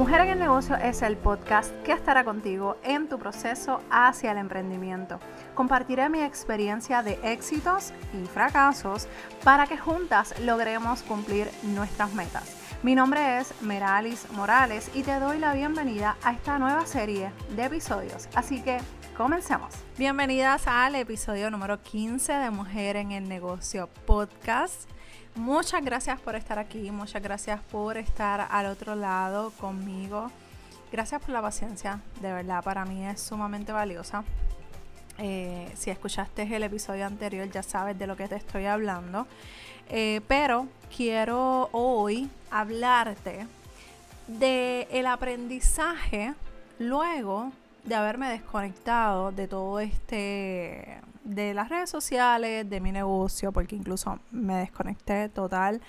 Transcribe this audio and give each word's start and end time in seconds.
Mujer 0.00 0.22
en 0.22 0.30
el 0.30 0.38
Negocio 0.38 0.76
es 0.76 1.02
el 1.02 1.18
podcast 1.18 1.74
que 1.82 1.92
estará 1.92 2.24
contigo 2.24 2.78
en 2.84 3.06
tu 3.10 3.18
proceso 3.18 3.82
hacia 3.90 4.32
el 4.32 4.38
emprendimiento. 4.38 5.20
Compartiré 5.54 6.08
mi 6.08 6.22
experiencia 6.22 7.02
de 7.02 7.18
éxitos 7.22 7.92
y 8.14 8.26
fracasos 8.26 9.08
para 9.44 9.66
que 9.66 9.76
juntas 9.76 10.34
logremos 10.40 11.02
cumplir 11.02 11.50
nuestras 11.74 12.14
metas. 12.14 12.56
Mi 12.82 12.94
nombre 12.94 13.40
es 13.40 13.52
Meralis 13.60 14.26
Morales 14.32 14.90
y 14.94 15.02
te 15.02 15.20
doy 15.20 15.38
la 15.38 15.52
bienvenida 15.52 16.16
a 16.22 16.32
esta 16.32 16.58
nueva 16.58 16.86
serie 16.86 17.30
de 17.54 17.66
episodios. 17.66 18.26
Así 18.34 18.62
que 18.62 18.78
comencemos. 19.18 19.74
Bienvenidas 19.98 20.66
al 20.66 20.94
episodio 20.94 21.50
número 21.50 21.82
15 21.82 22.32
de 22.32 22.50
Mujer 22.50 22.96
en 22.96 23.12
el 23.12 23.28
Negocio 23.28 23.90
podcast. 24.06 24.88
Muchas 25.34 25.84
gracias 25.84 26.20
por 26.20 26.34
estar 26.34 26.58
aquí, 26.58 26.90
muchas 26.90 27.22
gracias 27.22 27.60
por 27.70 27.96
estar 27.96 28.48
al 28.50 28.66
otro 28.66 28.94
lado 28.94 29.52
conmigo. 29.52 30.30
Gracias 30.92 31.20
por 31.20 31.30
la 31.30 31.40
paciencia, 31.40 32.00
de 32.20 32.32
verdad, 32.32 32.64
para 32.64 32.84
mí 32.84 33.06
es 33.06 33.20
sumamente 33.20 33.70
valiosa. 33.70 34.24
Eh, 35.18 35.70
si 35.76 35.90
escuchaste 35.90 36.42
el 36.42 36.62
episodio 36.62 37.06
anterior 37.06 37.48
ya 37.50 37.62
sabes 37.62 37.98
de 37.98 38.06
lo 38.06 38.16
que 38.16 38.26
te 38.26 38.36
estoy 38.36 38.66
hablando. 38.66 39.26
Eh, 39.88 40.20
pero 40.28 40.66
quiero 40.94 41.68
hoy 41.72 42.28
hablarte 42.50 43.46
de 44.26 45.04
aprendizaje 45.06 46.34
luego 46.78 47.52
de 47.84 47.94
haberme 47.94 48.28
desconectado 48.30 49.32
de 49.32 49.48
todo 49.48 49.80
este 49.80 51.00
de 51.24 51.54
las 51.54 51.68
redes 51.68 51.90
sociales, 51.90 52.68
de 52.68 52.80
mi 52.80 52.92
negocio, 52.92 53.52
porque 53.52 53.76
incluso 53.76 54.18
me 54.30 54.56
desconecté 54.56 55.28
total 55.28 55.80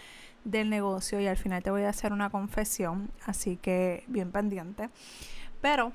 del 0.44 0.70
negocio 0.70 1.20
y 1.20 1.28
al 1.28 1.38
final 1.38 1.64
te 1.64 1.72
voy 1.72 1.84
a 1.84 1.90
hacer 1.90 2.14
una 2.14 2.30
confesión, 2.30 3.12
así 3.26 3.58
que 3.58 4.04
bien 4.08 4.32
pendiente. 4.32 4.90
Pero 5.62 5.94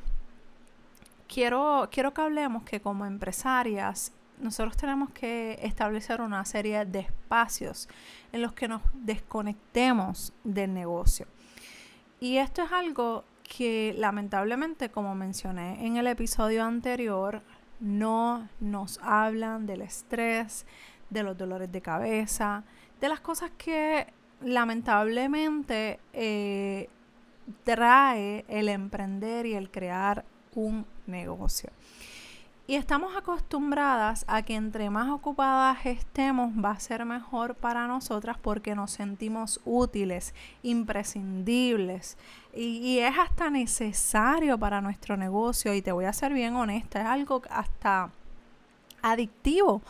quiero, 1.29 1.89
quiero 1.91 2.15
que 2.15 2.21
hablemos 2.21 2.63
que 2.65 2.81
como 2.81 3.05
empresarias 3.05 4.13
nosotros 4.41 4.77
tenemos 4.77 5.11
que 5.11 5.59
establecer 5.63 6.21
una 6.21 6.45
serie 6.45 6.85
de 6.85 7.01
espacios 7.01 7.89
en 8.33 8.43
los 8.43 8.53
que 8.53 8.69
nos 8.69 8.83
desconectemos 8.93 10.33
del 10.45 10.75
negocio. 10.75 11.27
Y 12.21 12.39
esto 12.39 12.63
es 12.63 12.73
algo 12.73 13.25
que 13.47 13.95
lamentablemente, 13.97 14.91
como 14.91 15.15
mencioné 15.15 15.87
en 15.87 15.97
el 15.97 16.07
episodio 16.07 16.65
anterior, 16.65 17.43
no 17.81 18.49
nos 18.61 18.99
hablan 19.03 19.67
del 19.67 19.83
estrés, 19.83 20.67
de 21.11 21.23
los 21.23 21.37
dolores 21.37 21.71
de 21.71 21.81
cabeza, 21.81 22.65
de 23.01 23.09
las 23.09 23.21
cosas 23.21 23.51
que 23.57 24.07
lamentablemente 24.41 26.01
eh, 26.13 26.89
trae 27.65 28.45
el 28.49 28.69
emprender 28.69 29.47
y 29.47 29.55
el 29.55 29.71
crear 29.71 30.25
un 30.55 30.87
negocio. 31.07 31.71
Y 32.69 32.75
estamos 32.75 33.17
acostumbradas 33.17 34.25
a 34.27 34.43
que 34.43 34.57
entre 34.57 34.91
más 34.91 35.09
ocupadas 35.09 35.87
estemos 35.87 36.53
va 36.53 36.73
a 36.73 36.81
ser 36.81 37.05
mejor 37.05 37.55
para 37.55 37.87
nosotras 37.87 38.39
porque 38.43 38.75
nos 38.75 38.91
sentimos 38.91 39.61
útiles, 39.65 40.35
imprescindibles. 40.65 42.19
Y, 42.53 42.99
es 42.99 43.17
hasta 43.17 43.51
necesario 43.51 44.59
para 44.59 44.81
nuestro 44.81 45.17
negocio. 45.17 45.75
Y 45.75 45.83
te 45.83 45.93
voy 45.93 46.07
a 46.07 46.13
ser 46.13 46.33
bien 46.33 46.57
honesta, 46.57 47.03
es 47.03 47.07
algo 47.07 47.41
hasta 47.51 48.11
adictivo. 49.01 49.81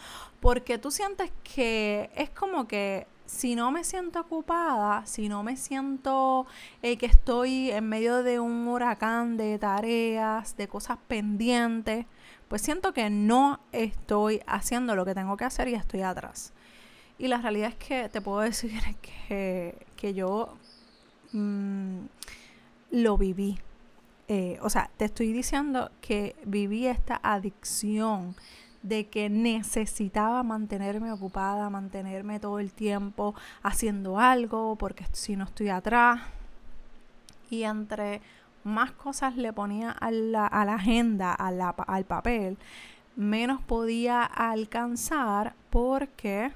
Porque 0.41 0.77
tú 0.77 0.91
sientes 0.91 1.33
que 1.45 2.11
es 2.15 2.29
como 2.29 2.69
que 2.69 3.07
si 3.25 3.55
no 3.55 3.73
me 3.73 3.85
siento 3.85 4.21
ocupada, 4.21 5.07
si 5.07 5.31
no 5.31 5.43
me 5.43 5.57
siento 5.57 6.47
eh, 6.83 6.99
que 6.99 7.07
estoy 7.07 7.71
en 7.71 7.89
medio 7.89 8.23
de 8.23 8.39
un 8.39 8.69
huracán 8.69 9.39
de 9.39 9.59
tareas, 9.59 10.59
de 10.59 10.69
cosas 10.69 10.99
pendientes, 11.09 12.05
pues 12.49 12.63
siento 12.63 12.93
que 12.93 13.11
no 13.11 13.61
estoy 13.73 14.41
haciendo 14.47 14.95
lo 14.95 15.05
que 15.05 15.15
tengo 15.15 15.37
que 15.37 15.45
hacer 15.45 15.69
y 15.69 15.75
estoy 15.75 16.03
atrás. 16.03 16.53
Y 17.19 17.29
la 17.29 17.39
realidad 17.39 17.71
es 17.71 17.77
que 17.77 18.09
te 18.09 18.21
puedo 18.21 18.41
decir 18.41 18.73
que, 19.29 19.87
que 19.97 20.15
yo 20.15 20.55
mm, 21.33 21.99
lo 22.91 23.19
viví. 23.19 23.59
Eh, 24.29 24.59
o 24.61 24.71
sea, 24.71 24.91
te 24.97 25.05
estoy 25.05 25.33
diciendo 25.33 25.91
que 26.01 26.35
viví 26.45 26.87
esta 26.87 27.21
adicción 27.23 28.35
de 28.83 29.09
que 29.09 29.29
necesitaba 29.29 30.43
mantenerme 30.43 31.11
ocupada, 31.11 31.71
mantenerme 31.71 32.39
todo 32.39 32.61
el 32.61 32.73
tiempo 32.73 33.35
haciendo 33.63 34.19
algo, 34.19 34.77
porque 34.77 35.07
si 35.13 35.37
no 35.37 35.45
estoy 35.45 35.69
atrás. 35.71 36.21
Y 37.51 37.65
entre 37.65 38.21
más 38.67 38.93
cosas 38.93 39.37
le 39.37 39.53
ponía 39.53 39.91
a 39.91 40.11
la, 40.11 40.47
agenda, 40.47 41.33
al 41.33 42.05
papel, 42.05 42.59
menos 43.15 43.63
podía 43.63 44.25
alcanzar 44.25 45.55
porque 45.71 46.53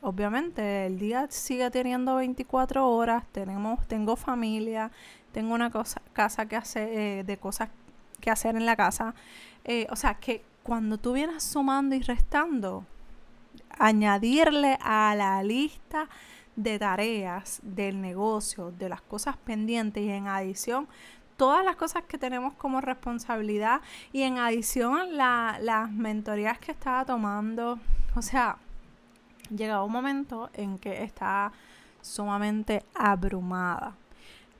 obviamente 0.00 0.86
el 0.86 0.98
día 0.98 1.26
sigue 1.30 1.70
teniendo 1.70 2.16
24 2.16 2.88
horas, 2.88 3.24
tenemos, 3.32 3.86
tengo 3.88 4.16
familia, 4.16 4.90
tengo 5.32 5.54
una 5.54 5.70
cosa, 5.70 6.00
casa 6.12 6.46
que 6.46 6.56
hacer, 6.56 6.88
eh, 6.92 7.24
de 7.24 7.36
cosas 7.36 7.68
que 8.20 8.30
hacer 8.30 8.56
en 8.56 8.64
la 8.64 8.76
casa. 8.76 9.14
Eh, 9.64 9.86
o 9.90 9.96
sea 9.96 10.14
que 10.14 10.44
cuando 10.62 10.98
tú 10.98 11.12
vienes 11.12 11.42
sumando 11.42 11.94
y 11.94 12.00
restando, 12.00 12.86
añadirle 13.78 14.78
a 14.80 15.14
la 15.16 15.42
lista 15.42 16.08
de 16.56 16.78
tareas 16.78 17.60
del 17.62 18.00
negocio, 18.00 18.70
de 18.70 18.88
las 18.88 19.02
cosas 19.02 19.36
pendientes 19.36 20.02
y 20.02 20.10
en 20.10 20.28
adición 20.28 20.86
todas 21.36 21.64
las 21.64 21.76
cosas 21.76 22.04
que 22.04 22.18
tenemos 22.18 22.54
como 22.54 22.80
responsabilidad 22.80 23.80
y 24.12 24.22
en 24.22 24.38
adición 24.38 25.16
las 25.16 25.90
mentorías 25.90 26.58
que 26.58 26.72
estaba 26.72 27.04
tomando. 27.04 27.78
O 28.14 28.22
sea, 28.22 28.58
llegaba 29.54 29.84
un 29.84 29.92
momento 29.92 30.50
en 30.54 30.78
que 30.78 31.02
estaba 31.02 31.52
sumamente 32.00 32.84
abrumada. 32.94 33.94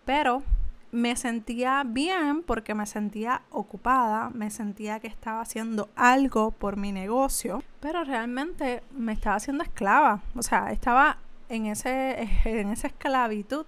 Pero 0.04 0.42
me 0.90 1.16
sentía 1.16 1.82
bien 1.84 2.42
porque 2.42 2.74
me 2.74 2.86
sentía 2.86 3.42
ocupada, 3.50 4.30
me 4.30 4.50
sentía 4.50 5.00
que 5.00 5.08
estaba 5.08 5.40
haciendo 5.40 5.88
algo 5.96 6.52
por 6.52 6.76
mi 6.76 6.92
negocio, 6.92 7.62
pero 7.80 8.04
realmente 8.04 8.82
me 8.92 9.12
estaba 9.12 9.36
haciendo 9.36 9.64
esclava. 9.64 10.20
O 10.36 10.42
sea, 10.42 10.70
estaba 10.70 11.18
en, 11.48 11.66
ese, 11.66 12.28
en 12.44 12.70
esa 12.70 12.86
esclavitud 12.86 13.66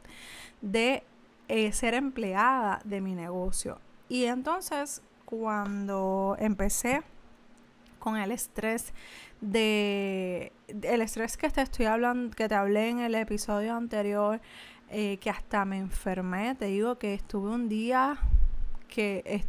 de 0.61 1.03
eh, 1.49 1.73
ser 1.73 1.95
empleada 1.95 2.81
de 2.85 3.01
mi 3.01 3.15
negocio. 3.15 3.79
Y 4.09 4.25
entonces 4.25 5.03
cuando 5.25 6.37
empecé 6.39 7.03
con 7.99 8.17
el 8.17 8.31
estrés 8.31 8.95
de 9.41 10.53
el 10.69 11.03
estrés 11.03 11.37
que 11.37 11.51
te 11.51 11.63
estoy 11.63 11.87
hablando, 11.87 12.35
que 12.35 12.49
te 12.49 12.55
hablé 12.55 12.89
en 12.89 13.01
el 13.01 13.15
episodio 13.15 13.75
anterior, 13.75 14.41
eh, 14.89 15.19
que 15.19 15.31
hasta 15.31 15.65
me 15.65 15.79
enfermé, 15.79 16.55
te 16.55 16.67
digo 16.67 16.99
que 16.99 17.15
estuve 17.15 17.51
un 17.51 17.69
día 17.69 18.17
que 18.89 19.23
es 19.27 19.45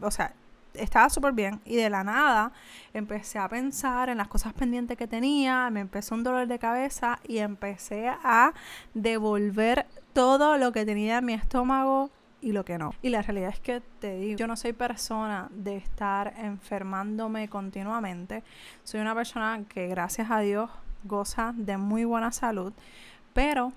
o 0.00 0.10
sea, 0.10 0.32
estaba 0.74 1.10
súper 1.10 1.32
bien 1.32 1.60
y 1.64 1.76
de 1.76 1.90
la 1.90 2.04
nada 2.04 2.52
empecé 2.94 3.38
a 3.38 3.48
pensar 3.48 4.08
en 4.08 4.18
las 4.18 4.28
cosas 4.28 4.52
pendientes 4.52 4.96
que 4.96 5.06
tenía, 5.06 5.68
me 5.70 5.80
empezó 5.80 6.14
un 6.14 6.22
dolor 6.22 6.46
de 6.46 6.58
cabeza 6.58 7.18
y 7.26 7.38
empecé 7.38 8.08
a 8.08 8.52
devolver 8.94 9.86
todo 10.18 10.58
lo 10.58 10.72
que 10.72 10.84
tenía 10.84 11.18
en 11.18 11.24
mi 11.26 11.34
estómago 11.34 12.10
y 12.40 12.50
lo 12.50 12.64
que 12.64 12.76
no. 12.76 12.92
Y 13.02 13.10
la 13.10 13.22
realidad 13.22 13.50
es 13.50 13.60
que 13.60 13.80
te 14.00 14.16
digo, 14.16 14.36
yo 14.36 14.48
no 14.48 14.56
soy 14.56 14.72
persona 14.72 15.46
de 15.52 15.76
estar 15.76 16.34
enfermándome 16.38 17.48
continuamente. 17.48 18.42
Soy 18.82 18.98
una 18.98 19.14
persona 19.14 19.62
que 19.68 19.86
gracias 19.86 20.28
a 20.32 20.40
Dios 20.40 20.70
goza 21.04 21.54
de 21.56 21.76
muy 21.76 22.04
buena 22.04 22.32
salud, 22.32 22.72
pero 23.32 23.72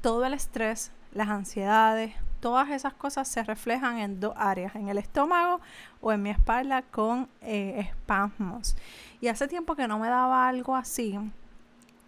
todo 0.00 0.24
el 0.24 0.32
estrés, 0.32 0.92
las 1.12 1.28
ansiedades, 1.28 2.14
todas 2.40 2.70
esas 2.70 2.94
cosas 2.94 3.28
se 3.28 3.44
reflejan 3.44 3.98
en 3.98 4.18
dos 4.18 4.32
áreas, 4.38 4.74
en 4.76 4.88
el 4.88 4.96
estómago 4.96 5.60
o 6.00 6.10
en 6.10 6.22
mi 6.22 6.30
espalda 6.30 6.80
con 6.80 7.28
eh, 7.42 7.80
espasmos. 7.80 8.78
Y 9.20 9.28
hace 9.28 9.46
tiempo 9.46 9.76
que 9.76 9.86
no 9.86 9.98
me 9.98 10.08
daba 10.08 10.48
algo 10.48 10.74
así. 10.74 11.18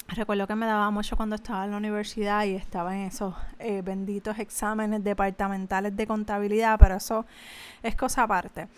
Recuerdo 0.09 0.47
que 0.47 0.55
me 0.55 0.67
daba 0.67 0.91
mucho 0.91 1.17
cuando 1.17 1.35
estaba 1.35 1.65
en 1.65 1.71
la 1.71 1.79
universidad 1.79 2.45
y 2.45 2.55
estaba 2.55 2.95
en 2.95 3.07
esos 3.07 3.35
eh, 3.59 3.81
benditos 3.83 4.39
exámenes 4.39 5.03
departamentales 5.03 5.97
de 5.97 6.07
contabilidad, 6.07 6.79
pero 6.79 6.97
eso 6.97 7.25
es 7.83 7.97
cosa 7.97 8.25
aparte. 8.25 8.69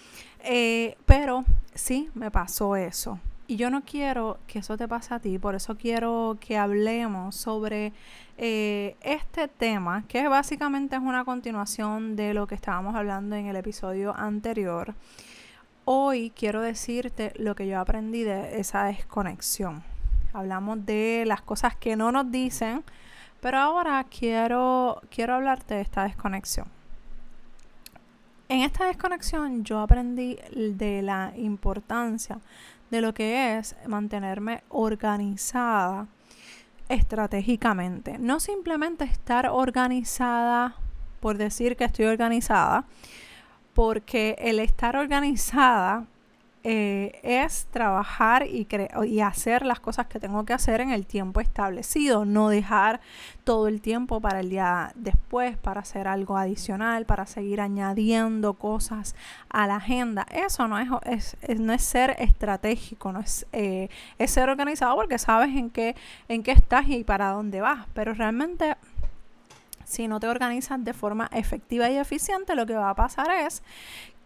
Eh, 0.41 0.97
pero 1.05 1.45
sí 1.75 2.09
me 2.15 2.31
pasó 2.31 2.77
eso. 2.77 3.19
Y 3.49 3.57
yo 3.57 3.71
no 3.71 3.83
quiero 3.85 4.39
que 4.47 4.61
eso 4.61 4.77
te 4.77 4.89
pase 4.89 5.15
a 5.15 5.21
ti, 5.21 5.39
por 5.39 5.55
eso 5.55 5.77
quiero 5.77 6.37
que 6.41 6.57
hablemos 6.59 7.37
sobre 7.37 7.93
eh, 8.39 8.97
este 9.03 9.49
tema, 9.49 10.05
que 10.09 10.27
básicamente 10.29 10.97
es 10.97 11.03
una 11.03 11.25
continuación 11.25 12.17
de 12.17 12.35
lo 12.35 12.47
que 12.47 12.55
estábamos 12.55 12.95
hablando 12.95 13.37
en 13.37 13.47
el 13.47 13.57
episodio 13.57 14.17
anterior. 14.17 14.95
Hoy 15.85 16.33
quiero 16.35 16.61
decirte 16.61 17.33
lo 17.37 17.55
que 17.55 17.69
yo 17.69 17.79
aprendí 17.79 18.25
de 18.25 18.59
esa 18.59 18.85
desconexión. 18.85 19.96
Hablamos 20.37 20.85
de 20.85 21.25
las 21.27 21.41
cosas 21.41 21.75
que 21.77 21.97
no 21.97 22.13
nos 22.13 22.31
dicen, 22.31 22.85
pero 23.41 23.59
ahora 23.59 24.05
quiero, 24.05 25.01
quiero 25.11 25.35
hablarte 25.35 25.75
de 25.75 25.81
esta 25.81 26.05
desconexión. 26.05 26.67
En 28.49 28.61
esta 28.61 28.85
desconexión 28.85 29.65
yo 29.65 29.81
aprendí 29.81 30.39
de 30.55 31.03
la 31.03 31.33
importancia 31.37 32.39
de 32.91 33.01
lo 33.01 33.15
que 33.15 33.57
es 33.57 33.75
mantenerme 33.87 34.63
organizada 34.69 36.07
estratégicamente. 36.89 38.19
No 38.19 38.39
simplemente 38.39 39.05
estar 39.05 39.49
organizada 39.49 40.77
por 41.21 41.39
decir 41.39 41.77
que 41.77 41.85
estoy 41.85 42.05
organizada, 42.05 42.85
porque 43.75 44.37
el 44.39 44.61
estar 44.61 44.97
organizada 44.97 46.07
eh, 46.69 47.21
es 47.23 47.67
trabajar 47.67 48.45
y, 48.45 48.67
hacer 49.21 49.65
las 49.65 49.79
cosas 49.79 50.09
que 50.09 50.19
tengo 50.19 50.45
que 50.45 50.53
hacer 50.53 50.81
en 50.81 50.91
el 50.91 51.07
tiempo 51.07 51.39
establecido, 51.39 52.25
no 52.25 52.49
dejar 52.49 53.01
todo 53.45 53.69
el 53.69 53.81
tiempo 53.81 54.21
para 54.21 54.41
el 54.41 54.51
día 54.51 54.91
después, 54.97 55.57
para 55.57 55.83
hacer 55.83 56.09
algo 56.09 56.37
adicional, 56.37 57.07
para 57.07 57.25
seguir 57.27 57.61
añadiendo 57.61 58.55
cosas 58.55 59.15
a 59.49 59.69
la 59.69 59.77
agenda. 59.77 60.27
Eso 60.33 60.67
no 60.67 60.81
es, 60.81 61.37
no 61.57 61.73
es 61.73 61.85
ser 61.85 62.17
estratégico, 62.19 63.13
no 63.13 63.21
es, 63.21 63.47
eh, 63.53 63.89
es 64.19 64.33
ser 64.33 64.49
organizado 64.49 64.97
porque 64.97 65.19
sabes 65.19 65.55
en 65.55 65.71
qué, 65.71 65.95
en 66.27 66.43
qué 66.43 66.51
estás 66.51 66.89
y 66.89 67.05
para 67.05 67.31
dónde 67.31 67.61
vas, 67.61 67.87
pero 67.95 68.13
realmente 68.13 68.77
si 69.85 70.09
no 70.09 70.19
te 70.19 70.27
organizas 70.27 70.85
de 70.85 70.93
forma 70.93 71.31
efectiva 71.33 71.89
y 71.89 71.97
eficiente, 71.97 72.57
lo 72.57 72.67
que 72.67 72.75
va 72.75 72.91
a 72.91 72.97
pasar 72.97 73.31
es 73.31 73.63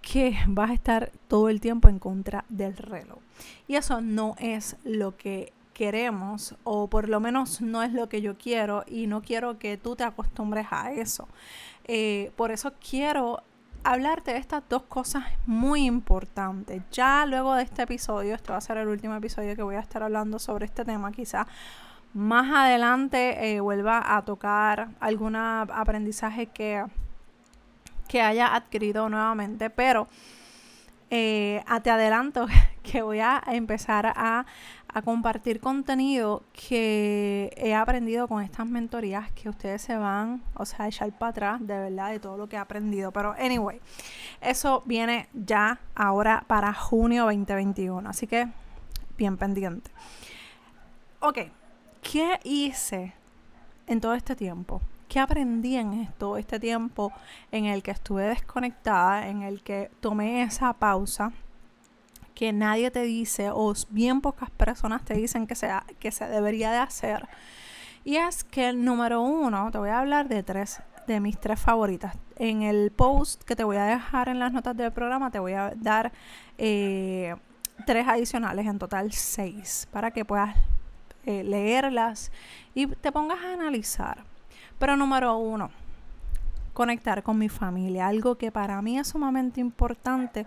que 0.01 0.37
vas 0.47 0.71
a 0.71 0.75
estar 0.75 1.13
todo 1.29 1.49
el 1.49 1.61
tiempo 1.61 1.89
en 1.89 1.99
contra 1.99 2.45
del 2.49 2.77
reloj. 2.77 3.19
Y 3.69 3.77
eso 3.77 4.01
no 4.01 4.35
es 4.39 4.77
lo 4.85 5.17
que 5.17 5.53
queremos 5.75 6.57
o 6.65 6.89
por 6.89 7.09
lo 7.09 7.21
menos 7.21 7.61
no 7.63 7.83
es 7.83 7.93
lo 7.93 8.09
que 8.09 8.21
yo 8.21 8.37
quiero 8.37 8.85
y 8.87 9.07
no 9.07 9.23
quiero 9.23 9.59
que 9.59 9.77
tú 9.79 9.97
te 9.97 10.05
acostumbres 10.05 10.67
a 10.71 10.93
eso. 10.93 11.27
Eh, 11.85 12.33
por 12.37 12.51
eso 12.51 12.73
quiero 12.89 13.43
hablarte 13.83 14.33
de 14.33 14.39
estas 14.39 14.63
dos 14.69 14.83
cosas 14.83 15.25
muy 15.47 15.87
importantes. 15.87 16.83
Ya 16.93 17.25
luego 17.27 17.55
de 17.55 17.63
este 17.63 17.83
episodio, 17.83 18.35
este 18.35 18.53
va 18.53 18.59
a 18.59 18.61
ser 18.61 18.77
el 18.77 18.89
último 18.89 19.15
episodio 19.15 19.57
que 19.57 19.63
voy 19.63 19.77
a 19.77 19.81
estar 19.81 20.03
hablando 20.03 20.39
sobre 20.39 20.67
este 20.67 20.85
tema, 20.85 21.13
quizá 21.13 21.47
más 22.13 22.51
adelante 22.53 23.55
eh, 23.55 23.61
vuelva 23.61 24.17
a 24.17 24.25
tocar 24.25 24.89
algún 24.99 25.37
aprendizaje 25.37 26.47
que 26.47 26.85
que 28.11 28.21
haya 28.21 28.57
adquirido 28.57 29.09
nuevamente, 29.09 29.71
pero 29.71 30.09
eh, 31.11 31.63
te 31.85 31.91
adelanto 31.91 32.49
que 32.83 33.03
voy 33.03 33.21
a 33.21 33.41
empezar 33.47 34.13
a, 34.17 34.45
compartir 35.05 35.61
contenido 35.61 36.43
que 36.53 37.53
he 37.57 37.77
aprendido 37.77 38.27
con 38.27 38.43
estas 38.43 38.67
mentorías 38.67 39.31
que 39.31 39.49
ustedes 39.49 39.81
se 39.81 39.97
van, 39.97 40.43
o 40.55 40.65
sea, 40.65 40.87
a 40.87 40.89
echar 40.89 41.17
para 41.17 41.31
atrás 41.31 41.61
de 41.65 41.79
verdad 41.79 42.11
de 42.11 42.19
todo 42.19 42.37
lo 42.37 42.49
que 42.49 42.57
he 42.57 42.59
aprendido. 42.59 43.13
Pero, 43.13 43.37
anyway, 43.39 43.81
eso 44.41 44.83
viene 44.87 45.29
ya 45.33 45.79
ahora 45.95 46.43
para 46.49 46.75
junio 46.75 47.27
2021, 47.27 48.11
así 48.11 48.27
que 48.27 48.49
bien 49.17 49.37
pendiente. 49.37 49.93
Ok, 51.21 51.39
¿qué 52.03 52.41
hice 52.43 53.15
en 53.87 54.01
todo 54.01 54.15
este 54.15 54.35
tiempo? 54.35 54.83
¿Qué 55.11 55.19
aprendí 55.19 55.75
en 55.75 55.93
esto, 55.95 56.37
este 56.37 56.61
tiempo 56.61 57.13
en 57.51 57.65
el 57.65 57.83
que 57.83 57.91
estuve 57.91 58.29
desconectada, 58.29 59.27
en 59.27 59.43
el 59.43 59.61
que 59.61 59.91
tomé 59.99 60.43
esa 60.43 60.73
pausa? 60.73 61.33
que 62.33 62.53
nadie 62.53 62.93
te 62.93 63.03
dice 63.03 63.51
o 63.53 63.75
bien 63.91 64.21
pocas 64.21 64.51
personas 64.51 65.05
te 65.05 65.13
dicen 65.13 65.49
que, 65.49 65.57
que 65.99 66.11
se 66.13 66.27
debería 66.27 66.71
de 66.71 66.79
hacer. 66.79 67.29
Y 68.05 68.17
es 68.17 68.45
que 68.45 68.69
el 68.69 68.83
número 68.85 69.21
uno, 69.21 69.71
te 69.73 69.79
voy 69.79 69.91
a 69.91 69.99
hablar 69.99 70.29
de 70.29 70.45
tres, 70.45 70.81
de 71.09 71.19
mis 71.19 71.39
tres 71.39 71.61
favoritas. 71.61 72.17
En 72.37 72.63
el 72.63 72.93
post 72.93 73.43
que 73.43 73.57
te 73.57 73.65
voy 73.65 73.79
a 73.79 73.85
dejar 73.85 74.29
en 74.29 74.39
las 74.39 74.53
notas 74.53 74.77
del 74.77 74.93
programa, 74.93 75.33
te 75.33 75.41
voy 75.41 75.55
a 75.55 75.73
dar 75.77 76.13
eh, 76.57 77.35
tres 77.85 78.07
adicionales, 78.07 78.65
en 78.65 78.79
total 78.79 79.13
seis, 79.13 79.89
para 79.91 80.13
que 80.13 80.25
puedas 80.25 80.57
eh, 81.27 81.43
leerlas 81.43 82.31
y 82.75 82.87
te 82.87 83.11
pongas 83.11 83.41
a 83.45 83.53
analizar. 83.53 84.31
Pero 84.81 84.97
número 84.97 85.37
uno, 85.37 85.71
conectar 86.73 87.23
con 87.23 87.39
mi 87.39 87.51
familia. 87.51 88.09
Algo 88.09 88.37
que 88.37 88.51
para 88.51 88.81
mí 88.81 88.99
es 88.99 89.09
sumamente 89.09 89.61
importante 89.61 90.47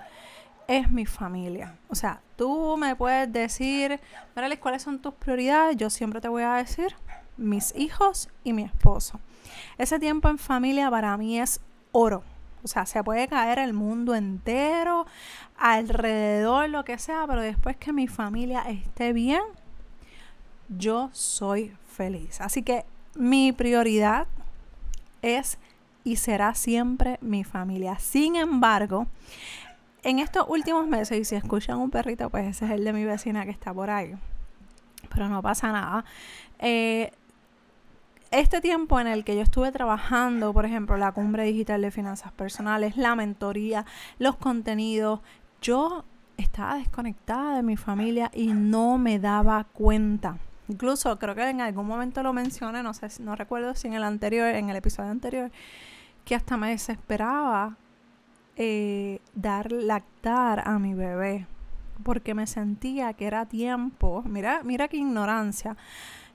es 0.67 0.89
mi 0.89 1.05
familia. 1.05 1.75
O 1.87 1.93
sea, 1.93 2.19
tú 2.35 2.75
me 2.75 2.95
puedes 2.95 3.31
decir, 3.31 3.99
Marales, 4.35 4.57
¿cuáles 4.57 4.81
son 4.81 4.97
tus 4.99 5.13
prioridades? 5.13 5.77
Yo 5.77 5.91
siempre 5.91 6.19
te 6.19 6.29
voy 6.29 6.41
a 6.41 6.55
decir 6.55 6.95
mis 7.37 7.75
hijos 7.75 8.27
y 8.43 8.53
mi 8.53 8.63
esposo. 8.63 9.19
Ese 9.77 9.99
tiempo 9.99 10.27
en 10.29 10.39
familia 10.39 10.89
para 10.89 11.15
mí 11.15 11.39
es 11.39 11.61
oro. 11.91 12.23
O 12.63 12.67
sea, 12.67 12.87
se 12.87 13.03
puede 13.03 13.27
caer 13.27 13.59
el 13.59 13.73
mundo 13.73 14.15
entero, 14.15 15.05
alrededor, 15.57 16.69
lo 16.69 16.83
que 16.83 16.97
sea, 16.97 17.25
pero 17.27 17.41
después 17.41 17.77
que 17.77 17.93
mi 17.93 18.07
familia 18.07 18.61
esté 18.61 19.13
bien, 19.13 19.43
yo 20.69 21.09
soy 21.11 21.75
feliz. 21.85 22.41
Así 22.41 22.63
que 22.63 22.85
mi 23.15 23.51
prioridad 23.51 24.27
es 25.21 25.57
y 26.03 26.17
será 26.17 26.53
siempre 26.53 27.17
mi 27.21 27.43
familia. 27.43 27.97
Sin 27.99 28.35
embargo, 28.35 29.07
en 30.03 30.19
estos 30.19 30.45
últimos 30.49 30.87
meses, 30.87 31.17
y 31.19 31.25
si 31.25 31.35
escuchan 31.35 31.77
un 31.77 31.89
perrito, 31.89 32.29
pues 32.29 32.45
ese 32.45 32.65
es 32.65 32.71
el 32.71 32.83
de 32.83 32.93
mi 32.93 33.05
vecina 33.05 33.45
que 33.45 33.51
está 33.51 33.73
por 33.73 33.89
ahí. 33.89 34.15
Pero 35.13 35.29
no 35.29 35.41
pasa 35.41 35.71
nada. 35.71 36.03
Eh, 36.59 37.11
este 38.31 38.61
tiempo 38.61 38.99
en 38.99 39.07
el 39.07 39.23
que 39.23 39.35
yo 39.35 39.41
estuve 39.41 39.71
trabajando, 39.71 40.53
por 40.53 40.65
ejemplo, 40.65 40.97
la 40.97 41.11
cumbre 41.11 41.43
digital 41.43 41.81
de 41.81 41.91
finanzas 41.91 42.31
personales, 42.31 42.97
la 42.97 43.15
mentoría, 43.15 43.85
los 44.17 44.35
contenidos, 44.35 45.21
yo 45.61 46.03
estaba 46.37 46.75
desconectada 46.75 47.57
de 47.57 47.63
mi 47.63 47.77
familia 47.77 48.31
y 48.33 48.47
no 48.47 48.97
me 48.97 49.19
daba 49.19 49.65
cuenta. 49.65 50.37
Incluso 50.67 51.17
creo 51.19 51.35
que 51.35 51.49
en 51.49 51.61
algún 51.61 51.87
momento 51.87 52.23
lo 52.23 52.33
mencioné, 52.33 52.83
no 52.83 52.93
sé, 52.93 53.07
no 53.21 53.35
recuerdo 53.35 53.75
si 53.75 53.87
en 53.87 53.93
el 53.93 54.03
anterior, 54.03 54.47
en 54.47 54.69
el 54.69 54.77
episodio 54.77 55.11
anterior, 55.11 55.51
que 56.25 56.35
hasta 56.35 56.55
me 56.57 56.69
desesperaba 56.69 57.77
eh, 58.55 59.19
dar 59.33 59.71
lactar 59.71 60.67
a 60.67 60.79
mi 60.79 60.93
bebé. 60.93 61.47
Porque 62.03 62.33
me 62.33 62.47
sentía 62.47 63.13
que 63.13 63.25
era 63.27 63.45
tiempo. 63.45 64.23
Mira, 64.25 64.61
mira 64.63 64.87
qué 64.87 64.97
ignorancia. 64.97 65.77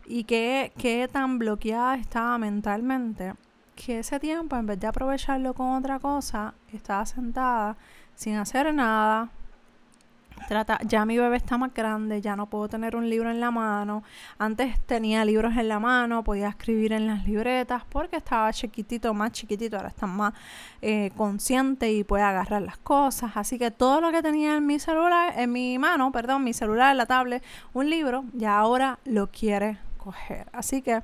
Y 0.07 0.25
qué, 0.25 0.73
qué 0.79 1.09
tan 1.11 1.39
bloqueada 1.39 1.97
estaba 1.97 2.39
mentalmente. 2.39 3.35
Que 3.77 4.01
ese 4.01 4.21
tiempo, 4.21 4.57
en 4.57 4.67
vez 4.67 4.81
de 4.81 4.87
aprovecharlo 4.87 5.55
con 5.55 5.69
otra 5.71 5.99
cosa, 5.99 6.55
estaba 6.73 7.07
sentada 7.07 7.77
sin 8.15 8.37
hacer 8.37 8.75
nada, 8.75 9.31
Trata, 10.47 10.79
ya 10.85 11.05
mi 11.05 11.19
bebé 11.19 11.37
está 11.37 11.59
más 11.59 11.75
grande, 11.75 12.21
ya 12.21 12.37
no 12.37 12.47
puedo 12.47 12.69
tener 12.69 12.97
un 12.97 13.09
libro 13.09 13.31
en 13.31 13.41
la 13.41 13.51
mano. 13.51 14.03
Antes 14.39 14.79
tenía 14.87 15.25
libros 15.25 15.57
en 15.57 15.69
la 15.69 15.79
mano, 15.79 16.23
podía 16.23 16.49
escribir 16.49 16.93
en 16.93 17.07
las 17.07 17.27
libretas 17.27 17.83
porque 17.89 18.17
estaba 18.17 18.53
chiquitito, 18.53 19.13
más 19.15 19.33
chiquitito, 19.33 19.77
ahora 19.77 19.89
está 19.89 20.07
más 20.07 20.35
eh, 20.83 21.11
consciente 21.17 21.93
y 21.93 22.05
puede 22.05 22.23
agarrar 22.23 22.63
las 22.63 22.79
cosas. 22.79 23.33
Así 23.35 23.59
que 23.59 23.71
todo 23.71 24.01
lo 24.01 24.13
que 24.13 24.23
tenía 24.23 24.57
en 24.57 24.67
mi 24.67 24.79
celular, 24.79 25.35
en 25.37 25.53
mi 25.53 25.79
mano, 25.79 26.13
perdón, 26.13 26.45
mi 26.45 26.53
celular, 26.53 26.95
la 26.95 27.07
tablet, 27.07 27.43
un 27.73 27.91
libro, 27.91 28.25
ya 28.33 28.59
ahora 28.59 28.99
lo 29.05 29.29
quiere 29.29 29.79
coger. 29.99 30.47
Así 30.53 30.83
que 30.83 31.03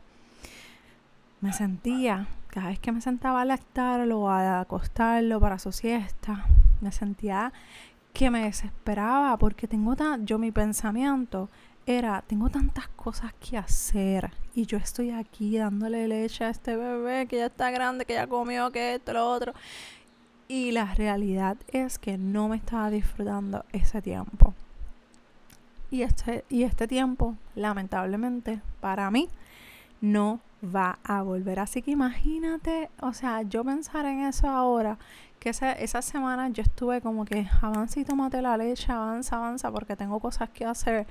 me 1.41 1.53
sentía, 1.53 2.27
cada 2.49 2.69
vez 2.69 2.79
que 2.79 2.93
me 2.93 3.01
sentaba 3.01 3.43
a 3.43 3.45
lactarlo 3.45 4.31
a 4.31 4.61
acostarlo 4.61 5.41
para 5.41 5.59
su 5.59 5.73
siesta, 5.73 6.47
me 6.81 6.93
sentía 6.93 7.53
que 8.15 8.31
me 8.31 8.45
desesperaba 8.45 9.37
porque 9.37 9.67
tengo 9.67 9.97
tan, 9.97 10.25
yo 10.25 10.39
mi 10.39 10.53
pensamiento 10.53 11.51
era, 11.85 12.23
tengo 12.27 12.49
tantas 12.49 12.87
cosas 12.89 13.35
que 13.35 13.59
hacer 13.59 14.31
y 14.55 14.67
yo 14.67 14.79
estoy 14.79 15.11
aquí 15.11 15.59
dándole 15.59 16.07
leche 16.07 16.45
a 16.45 16.51
este 16.51 16.77
bebé 16.77 17.27
que 17.27 17.39
ya 17.39 17.47
está 17.47 17.73
grande, 17.73 18.07
que 18.07 18.15
ya 18.15 18.29
comió, 18.29 18.71
que 18.71 18.95
esto, 18.95 19.13
lo 19.13 19.29
otro. 19.29 19.53
Y 20.47 20.71
la 20.71 20.95
realidad 20.95 21.57
es 21.69 21.99
que 21.99 22.17
no 22.17 22.49
me 22.49 22.57
estaba 22.57 22.89
disfrutando 22.89 23.65
ese 23.73 24.01
tiempo. 24.01 24.55
Y 25.91 26.03
este, 26.03 26.45
y 26.49 26.63
este 26.63 26.87
tiempo, 26.87 27.35
lamentablemente, 27.57 28.61
para 28.81 29.11
mí, 29.11 29.29
no 30.01 30.41
va 30.65 30.99
a 31.03 31.23
volver. 31.23 31.59
Así 31.59 31.83
que 31.83 31.91
imagínate, 31.91 32.91
o 33.01 33.13
sea, 33.13 33.43
yo 33.43 33.65
pensar 33.65 34.07
en 34.07 34.21
eso 34.21 34.49
ahora 34.49 34.99
que 35.45 35.51
esa, 35.51 35.73
esa 35.73 36.01
semana 36.01 36.49
yo 36.49 36.63
estuve 36.63 37.03
como 37.03 37.27
que 37.27 37.47
avanza 37.61 38.01
y 38.01 38.05
tómate 38.05 38.41
la 38.41 38.57
leche, 38.57 38.91
avanza, 38.91 39.37
avanza, 39.37 39.71
porque 39.71 39.95
tengo 39.95 40.19
cosas 40.19 40.49
que 40.49 40.65
hacer. 40.65 41.07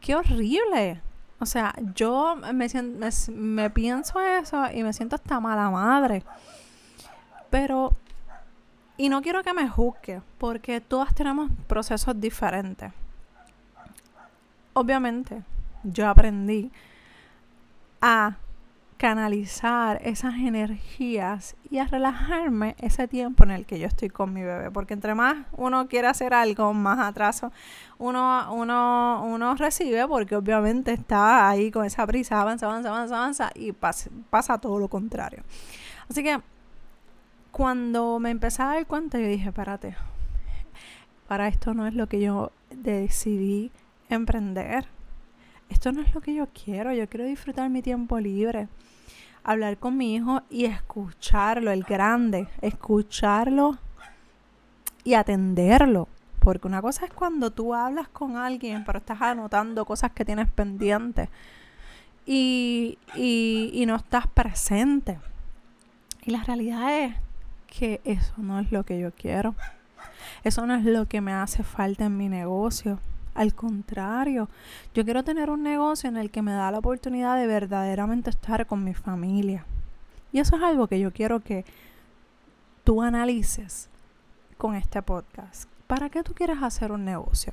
¡Qué 0.00 0.14
horrible! 0.14 1.02
O 1.40 1.44
sea, 1.44 1.74
yo 1.96 2.36
me, 2.36 2.68
me, 3.32 3.70
pienso 3.70 4.20
eso 4.20 4.64
y 4.72 4.84
me 4.84 4.92
siento 4.92 5.16
hasta 5.16 5.40
mala 5.40 5.70
madre. 5.70 6.22
Pero, 7.50 7.96
y 8.96 9.08
no 9.08 9.22
quiero 9.22 9.42
que 9.42 9.52
me 9.52 9.68
juzgue, 9.68 10.22
porque 10.38 10.80
todas 10.80 11.12
tenemos 11.12 11.50
procesos 11.66 12.18
diferentes. 12.20 12.92
Obviamente, 14.72 15.42
yo 15.82 16.08
aprendí 16.08 16.70
a 18.00 18.36
canalizar 18.98 20.00
esas 20.04 20.34
energías 20.34 21.56
y 21.70 21.78
a 21.78 21.86
relajarme 21.86 22.74
ese 22.78 23.08
tiempo 23.08 23.44
en 23.44 23.52
el 23.52 23.64
que 23.64 23.78
yo 23.78 23.86
estoy 23.86 24.10
con 24.10 24.32
mi 24.32 24.42
bebé. 24.42 24.70
Porque 24.70 24.92
entre 24.92 25.14
más 25.14 25.46
uno 25.56 25.88
quiere 25.88 26.08
hacer 26.08 26.34
algo, 26.34 26.74
más 26.74 26.98
atraso 26.98 27.52
uno, 27.98 28.52
uno, 28.52 29.24
uno 29.24 29.54
recibe 29.54 30.06
porque 30.06 30.36
obviamente 30.36 30.92
está 30.92 31.48
ahí 31.48 31.70
con 31.70 31.84
esa 31.84 32.06
prisa, 32.06 32.40
avanza, 32.40 32.66
avanza, 32.66 32.88
avanza, 32.90 33.16
avanza 33.16 33.50
y 33.54 33.72
pasa, 33.72 34.10
pasa 34.30 34.58
todo 34.58 34.78
lo 34.78 34.88
contrario. 34.88 35.42
Así 36.08 36.22
que 36.22 36.40
cuando 37.50 38.18
me 38.18 38.30
empecé 38.30 38.62
a 38.62 38.66
dar 38.66 38.86
cuenta, 38.86 39.18
yo 39.18 39.26
dije, 39.26 39.48
espérate, 39.48 39.96
para 41.26 41.48
esto 41.48 41.74
no 41.74 41.86
es 41.86 41.94
lo 41.94 42.08
que 42.08 42.20
yo 42.20 42.52
decidí 42.70 43.70
emprender. 44.08 44.86
Esto 45.68 45.92
no 45.92 46.02
es 46.02 46.14
lo 46.14 46.20
que 46.20 46.34
yo 46.34 46.48
quiero. 46.48 46.92
Yo 46.92 47.08
quiero 47.08 47.26
disfrutar 47.26 47.68
mi 47.70 47.82
tiempo 47.82 48.18
libre 48.18 48.68
hablar 49.48 49.78
con 49.78 49.96
mi 49.96 50.14
hijo 50.14 50.42
y 50.50 50.66
escucharlo, 50.66 51.70
el 51.70 51.82
grande, 51.82 52.48
escucharlo 52.60 53.78
y 55.04 55.14
atenderlo. 55.14 56.06
Porque 56.38 56.66
una 56.66 56.82
cosa 56.82 57.06
es 57.06 57.12
cuando 57.14 57.50
tú 57.50 57.74
hablas 57.74 58.08
con 58.08 58.36
alguien, 58.36 58.84
pero 58.84 58.98
estás 58.98 59.22
anotando 59.22 59.86
cosas 59.86 60.12
que 60.12 60.26
tienes 60.26 60.50
pendientes 60.50 61.30
y, 62.26 62.98
y 63.14 63.84
no 63.86 63.96
estás 63.96 64.26
presente. 64.26 65.18
Y 66.26 66.30
la 66.30 66.42
realidad 66.44 67.00
es 67.00 67.14
que 67.66 68.02
eso 68.04 68.34
no 68.36 68.60
es 68.60 68.70
lo 68.70 68.84
que 68.84 68.98
yo 68.98 69.12
quiero. 69.12 69.54
Eso 70.44 70.66
no 70.66 70.74
es 70.74 70.84
lo 70.84 71.06
que 71.06 71.22
me 71.22 71.32
hace 71.32 71.62
falta 71.62 72.04
en 72.04 72.18
mi 72.18 72.28
negocio. 72.28 73.00
Al 73.38 73.54
contrario, 73.54 74.48
yo 74.94 75.04
quiero 75.04 75.22
tener 75.22 75.48
un 75.48 75.62
negocio 75.62 76.08
en 76.08 76.16
el 76.16 76.28
que 76.28 76.42
me 76.42 76.50
da 76.50 76.72
la 76.72 76.80
oportunidad 76.80 77.36
de 77.36 77.46
verdaderamente 77.46 78.30
estar 78.30 78.66
con 78.66 78.82
mi 78.82 78.94
familia. 78.94 79.64
Y 80.32 80.40
eso 80.40 80.56
es 80.56 80.62
algo 80.64 80.88
que 80.88 80.98
yo 80.98 81.12
quiero 81.12 81.38
que 81.38 81.64
tú 82.82 83.00
analices 83.00 83.90
con 84.56 84.74
este 84.74 85.02
podcast. 85.02 85.70
¿Para 85.86 86.10
qué 86.10 86.24
tú 86.24 86.34
quieres 86.34 86.60
hacer 86.60 86.90
un 86.90 87.04
negocio? 87.04 87.52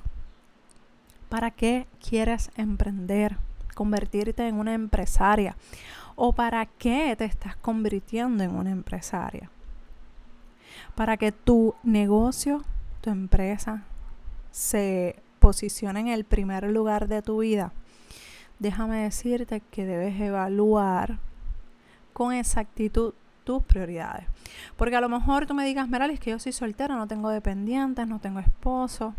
¿Para 1.30 1.52
qué 1.52 1.86
quieres 2.00 2.50
emprender? 2.58 3.38
Convertirte 3.76 4.48
en 4.48 4.56
una 4.56 4.74
empresaria. 4.74 5.56
¿O 6.16 6.34
para 6.34 6.66
qué 6.66 7.14
te 7.16 7.26
estás 7.26 7.58
convirtiendo 7.58 8.44
en 8.44 8.56
una 8.56 8.72
empresaria? 8.72 9.52
Para 10.96 11.16
que 11.18 11.32
tu 11.32 11.76
negocio, 11.84 12.64
tu 13.02 13.12
empresa, 13.12 13.84
se 14.50 15.22
posiciona 15.46 16.00
en 16.00 16.08
el 16.08 16.24
primer 16.24 16.64
lugar 16.72 17.08
de 17.08 17.22
tu 17.22 17.42
vida, 17.42 17.72
déjame 18.58 19.04
decirte 19.04 19.62
que 19.70 19.86
debes 19.86 20.20
evaluar 20.20 21.20
con 22.14 22.34
exactitud 22.34 23.14
tus 23.44 23.62
prioridades. 23.62 24.26
Porque 24.76 24.96
a 24.96 25.02
lo 25.02 25.08
mejor 25.08 25.46
tú 25.46 25.54
me 25.54 25.64
digas, 25.64 25.88
Meralis, 25.88 26.20
que 26.20 26.32
yo 26.32 26.40
soy 26.40 26.52
soltera, 26.52 26.96
no 26.96 27.06
tengo 27.06 27.30
dependientes, 27.30 28.08
no 28.08 28.20
tengo 28.20 28.40
esposo, 28.40 29.14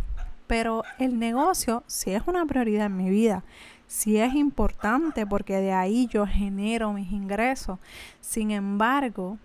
pero 0.48 0.82
el 0.98 1.16
negocio 1.16 1.84
sí 1.86 2.10
es 2.10 2.24
una 2.26 2.44
prioridad 2.44 2.86
en 2.86 2.96
mi 2.96 3.08
vida, 3.08 3.44
sí 3.86 4.16
es 4.16 4.34
importante 4.34 5.28
porque 5.28 5.60
de 5.60 5.74
ahí 5.74 6.08
yo 6.08 6.26
genero 6.26 6.92
mis 6.92 7.12
ingresos. 7.12 7.78
Sin 8.20 8.50
embargo, 8.50 9.38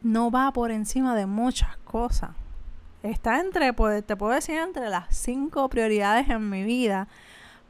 no 0.00 0.30
va 0.30 0.50
por 0.50 0.70
encima 0.70 1.14
de 1.14 1.26
muchas 1.26 1.76
cosas 1.84 2.30
está 3.10 3.40
entre, 3.40 3.72
te 4.02 4.16
puedo 4.16 4.32
decir, 4.32 4.56
entre 4.56 4.88
las 4.88 5.16
cinco 5.16 5.68
prioridades 5.68 6.28
en 6.28 6.48
mi 6.48 6.64
vida, 6.64 7.08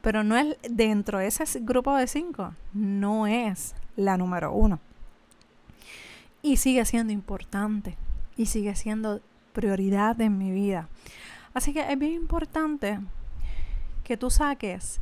pero 0.01 0.23
no 0.23 0.37
es 0.37 0.57
dentro 0.69 1.19
de 1.19 1.27
ese 1.27 1.45
grupo 1.61 1.95
de 1.95 2.07
cinco, 2.07 2.53
no 2.73 3.27
es 3.27 3.75
la 3.95 4.17
número 4.17 4.51
uno. 4.51 4.79
Y 6.41 6.57
sigue 6.57 6.85
siendo 6.85 7.11
importante 7.11 7.97
y 8.37 8.45
sigue 8.45 8.75
siendo 8.75 9.21
prioridad 9.53 10.19
en 10.21 10.37
mi 10.37 10.51
vida. 10.51 10.87
Así 11.53 11.73
que 11.73 11.91
es 11.91 11.97
bien 11.97 12.13
importante 12.13 12.99
que 14.03 14.15
tú 14.15 14.29
saques 14.29 15.01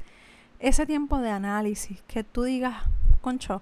ese 0.59 0.85
tiempo 0.85 1.19
de 1.19 1.29
análisis, 1.29 2.01
que 2.07 2.23
tú 2.23 2.43
digas, 2.43 2.77
concho, 3.21 3.61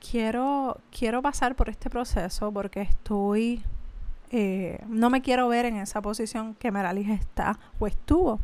quiero, 0.00 0.80
quiero 0.90 1.22
pasar 1.22 1.54
por 1.54 1.68
este 1.68 1.90
proceso 1.90 2.50
porque 2.50 2.82
estoy 2.82 3.62
eh, 4.32 4.82
no 4.88 5.10
me 5.10 5.20
quiero 5.20 5.46
ver 5.48 5.66
en 5.66 5.76
esa 5.76 6.00
posición 6.00 6.54
que 6.54 6.72
Meralis 6.72 7.10
está 7.10 7.58
o 7.78 7.86
estuvo. 7.86 8.40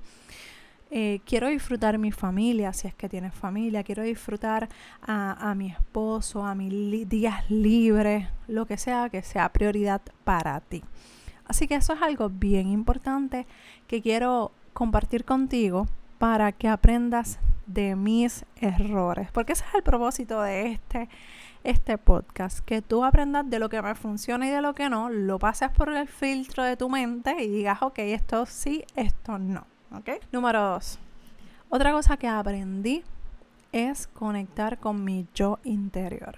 Eh, 0.90 1.21
quiero 1.25 1.49
disfrutar 1.49 1.99
mi 1.99 2.12
familia, 2.12 2.73
si 2.73 2.88
es 2.88 2.95
que 2.95 3.09
tienes 3.09 3.35
familia, 3.35 3.83
quiero 3.83 4.02
disfrutar 4.02 4.68
a, 5.02 5.54
mi 5.54 5.71
esposo, 5.71 6.45
a 6.45 6.54
mis 6.54 7.09
días 7.09 7.50
libres, 7.50 8.28
lo 8.47 8.66
que 8.66 8.76
sea 8.76 9.09
que 9.09 9.23
sea 9.23 9.50
prioridad 9.50 10.00
para 10.25 10.61
ti. 10.61 10.83
Así 11.47 11.66
que 11.66 11.75
eso 11.75 11.95
es 11.95 12.02
algo 12.02 12.28
bien 12.28 12.68
importante 12.68 13.47
que 13.87 14.02
quiero 14.02 14.52
compartir 14.75 15.25
contigo 15.25 15.87
para 16.18 16.52
que 16.52 16.68
aprendas 16.68 17.38
de 17.66 17.97
mis 17.97 18.45
errores, 18.57 19.30
porque 19.33 19.52
ese 19.52 19.64
es 19.68 19.75
el 19.75 19.83
propósito 19.83 20.40
de 20.40 20.73
este 20.73 21.09
este 21.65 21.99
podcast, 21.99 22.61
que 22.61 22.83
tú 22.83 23.05
aprendas 23.05 23.49
de 23.49 23.59
lo 23.59 23.69
que 23.69 23.83
me 23.83 23.95
funciona 23.95 24.47
y 24.47 24.50
de 24.50 24.62
lo 24.62 24.75
que 24.75 24.88
no, 24.88 25.11
lo 25.11 25.38
pases 25.38 25.71
por 25.71 25.91
el 25.91 26.09
filtro 26.09 26.62
de 26.62 26.77
tu 26.77 26.88
mente 26.88 27.43
y 27.43 27.49
digas, 27.49 27.83
ok, 27.83 27.99
esto 27.99 28.47
sí, 28.47 28.85
esto 28.97 29.38
no. 29.38 29.67
¿Ok? 29.93 30.11
Número 30.33 30.62
dos. 30.62 30.99
Otra 31.71 31.93
cosa 31.93 32.17
que 32.17 32.29
aprendí 32.29 33.03
es 33.73 34.07
conectar 34.07 34.79
con 34.79 35.05
mi 35.05 35.27
yo 35.35 35.59
interior. 35.65 36.37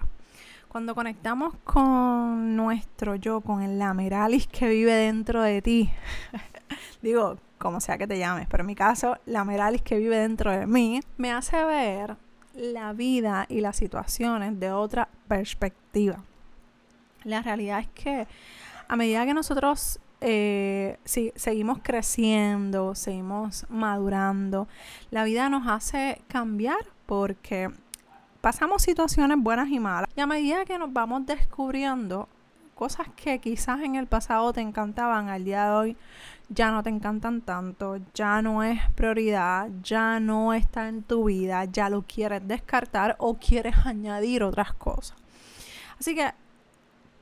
Cuando 0.68 0.94
conectamos 0.94 1.54
con 1.64 2.56
nuestro 2.56 3.16
yo, 3.16 3.40
con 3.40 3.62
el 3.62 3.78
lameralis 3.78 4.46
que 4.46 4.68
vive 4.68 4.92
dentro 4.92 5.42
de 5.42 5.62
ti, 5.62 5.90
digo, 7.02 7.38
como 7.58 7.80
sea 7.80 7.98
que 7.98 8.06
te 8.06 8.18
llames, 8.18 8.46
pero 8.48 8.62
en 8.62 8.68
mi 8.68 8.74
caso, 8.74 9.18
la 9.26 9.44
meralis 9.44 9.82
que 9.82 9.98
vive 9.98 10.16
dentro 10.16 10.50
de 10.50 10.66
mí, 10.66 11.00
me 11.16 11.32
hace 11.32 11.62
ver 11.64 12.16
la 12.54 12.92
vida 12.92 13.46
y 13.48 13.60
las 13.60 13.76
situaciones 13.76 14.58
de 14.58 14.72
otra 14.72 15.08
perspectiva. 15.28 16.22
La 17.24 17.42
realidad 17.42 17.80
es 17.80 17.88
que 17.88 18.26
a 18.88 18.96
medida 18.96 19.26
que 19.26 19.34
nosotros 19.34 20.00
eh, 20.20 20.98
seguimos 21.04 21.78
creciendo, 21.82 22.94
seguimos 22.94 23.66
madurando, 23.68 24.68
la 25.10 25.24
vida 25.24 25.48
nos 25.48 25.66
hace 25.68 26.20
cambiar 26.28 26.78
porque 27.06 27.70
pasamos 28.40 28.82
situaciones 28.82 29.38
buenas 29.40 29.68
y 29.68 29.78
malas. 29.78 30.08
Y 30.16 30.20
a 30.20 30.26
medida 30.26 30.64
que 30.64 30.78
nos 30.78 30.92
vamos 30.92 31.26
descubriendo 31.26 32.28
cosas 32.80 33.08
que 33.14 33.38
quizás 33.40 33.82
en 33.82 33.94
el 33.96 34.06
pasado 34.06 34.54
te 34.54 34.62
encantaban, 34.62 35.28
al 35.28 35.44
día 35.44 35.66
de 35.66 35.70
hoy 35.72 35.96
ya 36.48 36.70
no 36.70 36.82
te 36.82 36.88
encantan 36.88 37.42
tanto, 37.42 37.98
ya 38.14 38.40
no 38.40 38.62
es 38.62 38.80
prioridad, 38.94 39.68
ya 39.82 40.18
no 40.18 40.54
está 40.54 40.88
en 40.88 41.02
tu 41.02 41.24
vida, 41.24 41.66
ya 41.66 41.90
lo 41.90 42.00
quieres 42.00 42.40
descartar 42.48 43.16
o 43.18 43.34
quieres 43.34 43.76
añadir 43.84 44.42
otras 44.42 44.72
cosas. 44.72 45.14
Así 45.98 46.14
que 46.14 46.32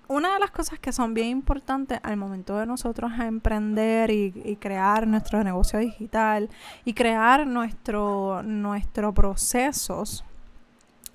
una 0.07 0.35
de 0.35 0.39
las 0.39 0.53
cosas 0.53 0.79
que 0.79 0.93
son 0.93 1.13
bien 1.13 1.27
importantes 1.27 1.99
al 2.05 2.17
momento 2.17 2.57
de 2.57 2.65
nosotros 2.65 3.11
emprender 3.19 4.13
y, 4.13 4.57
crear 4.61 5.09
nuestro 5.09 5.43
negocio 5.43 5.81
digital 5.81 6.49
y 6.85 6.95
crear 6.95 7.49
nuestro, 7.49 8.45
nuestro 8.45 9.13
procesos, 9.13 10.25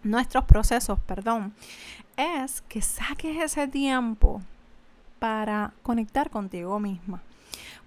nuestros 0.03 0.45
procesos, 0.45 1.00
perdón, 1.00 1.53
es 2.17 2.62
que 2.62 2.81
saques 2.81 3.38
ese 3.41 3.67
tiempo 3.67 4.41
para 5.19 5.74
conectar 5.83 6.29
contigo 6.29 6.79
misma 6.79 7.22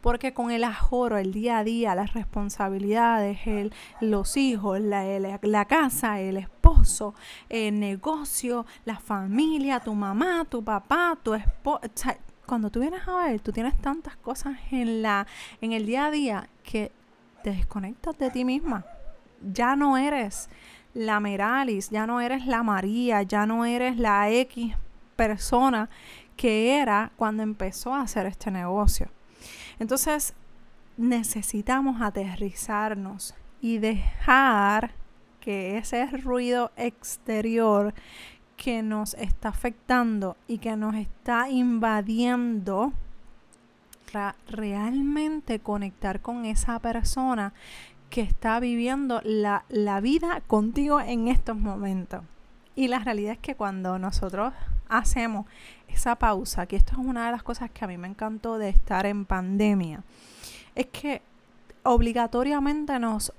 porque 0.06 0.32
con 0.32 0.52
el 0.52 0.62
ajoro, 0.62 1.18
el 1.18 1.32
día 1.32 1.58
a 1.58 1.64
día, 1.64 1.96
las 1.96 2.14
responsabilidades, 2.14 3.44
el, 3.46 3.72
los 4.00 4.36
hijos, 4.36 4.80
la, 4.80 5.02
la, 5.42 5.64
casa, 5.64 6.20
el 6.20 6.36
esposo, 6.36 7.12
el 7.48 7.80
negocio, 7.80 8.66
la 8.84 9.00
familia, 9.00 9.80
tu 9.80 9.94
mamá, 9.94 10.44
tu 10.48 10.62
papá, 10.62 11.18
tu 11.20 11.34
esposo, 11.34 11.88
cuando 12.46 12.70
tú 12.70 12.78
vienes 12.78 13.00
a 13.08 13.16
ver, 13.16 13.40
tú 13.40 13.50
tienes 13.50 13.76
tantas 13.80 14.16
cosas 14.16 14.56
en 14.70 15.02
la 15.02 15.26
en 15.60 15.72
el 15.72 15.86
día 15.86 16.06
a 16.06 16.10
día 16.12 16.48
que 16.62 16.92
te 17.42 17.50
desconectas 17.50 18.16
de 18.16 18.30
ti 18.30 18.44
misma. 18.44 18.84
Ya 19.42 19.74
no 19.74 19.96
eres 19.96 20.48
la 20.96 21.20
Meralis, 21.20 21.90
ya 21.90 22.06
no 22.06 22.22
eres 22.22 22.46
la 22.46 22.62
María, 22.62 23.22
ya 23.22 23.44
no 23.44 23.66
eres 23.66 23.98
la 23.98 24.30
X 24.30 24.74
persona 25.14 25.90
que 26.36 26.78
era 26.78 27.12
cuando 27.16 27.42
empezó 27.42 27.94
a 27.94 28.00
hacer 28.00 28.26
este 28.26 28.50
negocio. 28.50 29.08
Entonces, 29.78 30.32
necesitamos 30.96 32.00
aterrizarnos 32.00 33.34
y 33.60 33.76
dejar 33.78 34.92
que 35.40 35.76
ese 35.76 36.06
ruido 36.06 36.72
exterior 36.76 37.92
que 38.56 38.82
nos 38.82 39.12
está 39.14 39.50
afectando 39.50 40.36
y 40.48 40.58
que 40.58 40.76
nos 40.76 40.94
está 40.94 41.50
invadiendo, 41.50 42.94
realmente 44.48 45.60
conectar 45.60 46.22
con 46.22 46.46
esa 46.46 46.78
persona 46.78 47.52
que 48.10 48.20
está 48.20 48.60
viviendo 48.60 49.20
la, 49.24 49.64
la 49.68 50.00
vida 50.00 50.42
contigo 50.46 51.00
en 51.00 51.28
estos 51.28 51.56
momentos. 51.56 52.22
Y 52.74 52.88
la 52.88 52.98
realidad 52.98 53.32
es 53.32 53.38
que 53.38 53.54
cuando 53.54 53.98
nosotros 53.98 54.52
hacemos 54.88 55.46
esa 55.88 56.16
pausa, 56.16 56.66
que 56.66 56.76
esto 56.76 56.92
es 56.92 56.98
una 56.98 57.26
de 57.26 57.32
las 57.32 57.42
cosas 57.42 57.70
que 57.70 57.84
a 57.84 57.88
mí 57.88 57.96
me 57.98 58.08
encantó 58.08 58.58
de 58.58 58.68
estar 58.68 59.06
en 59.06 59.24
pandemia, 59.24 60.02
es 60.74 60.86
que 60.86 61.22
obligatoriamente 61.82 62.98
nos, 62.98 63.32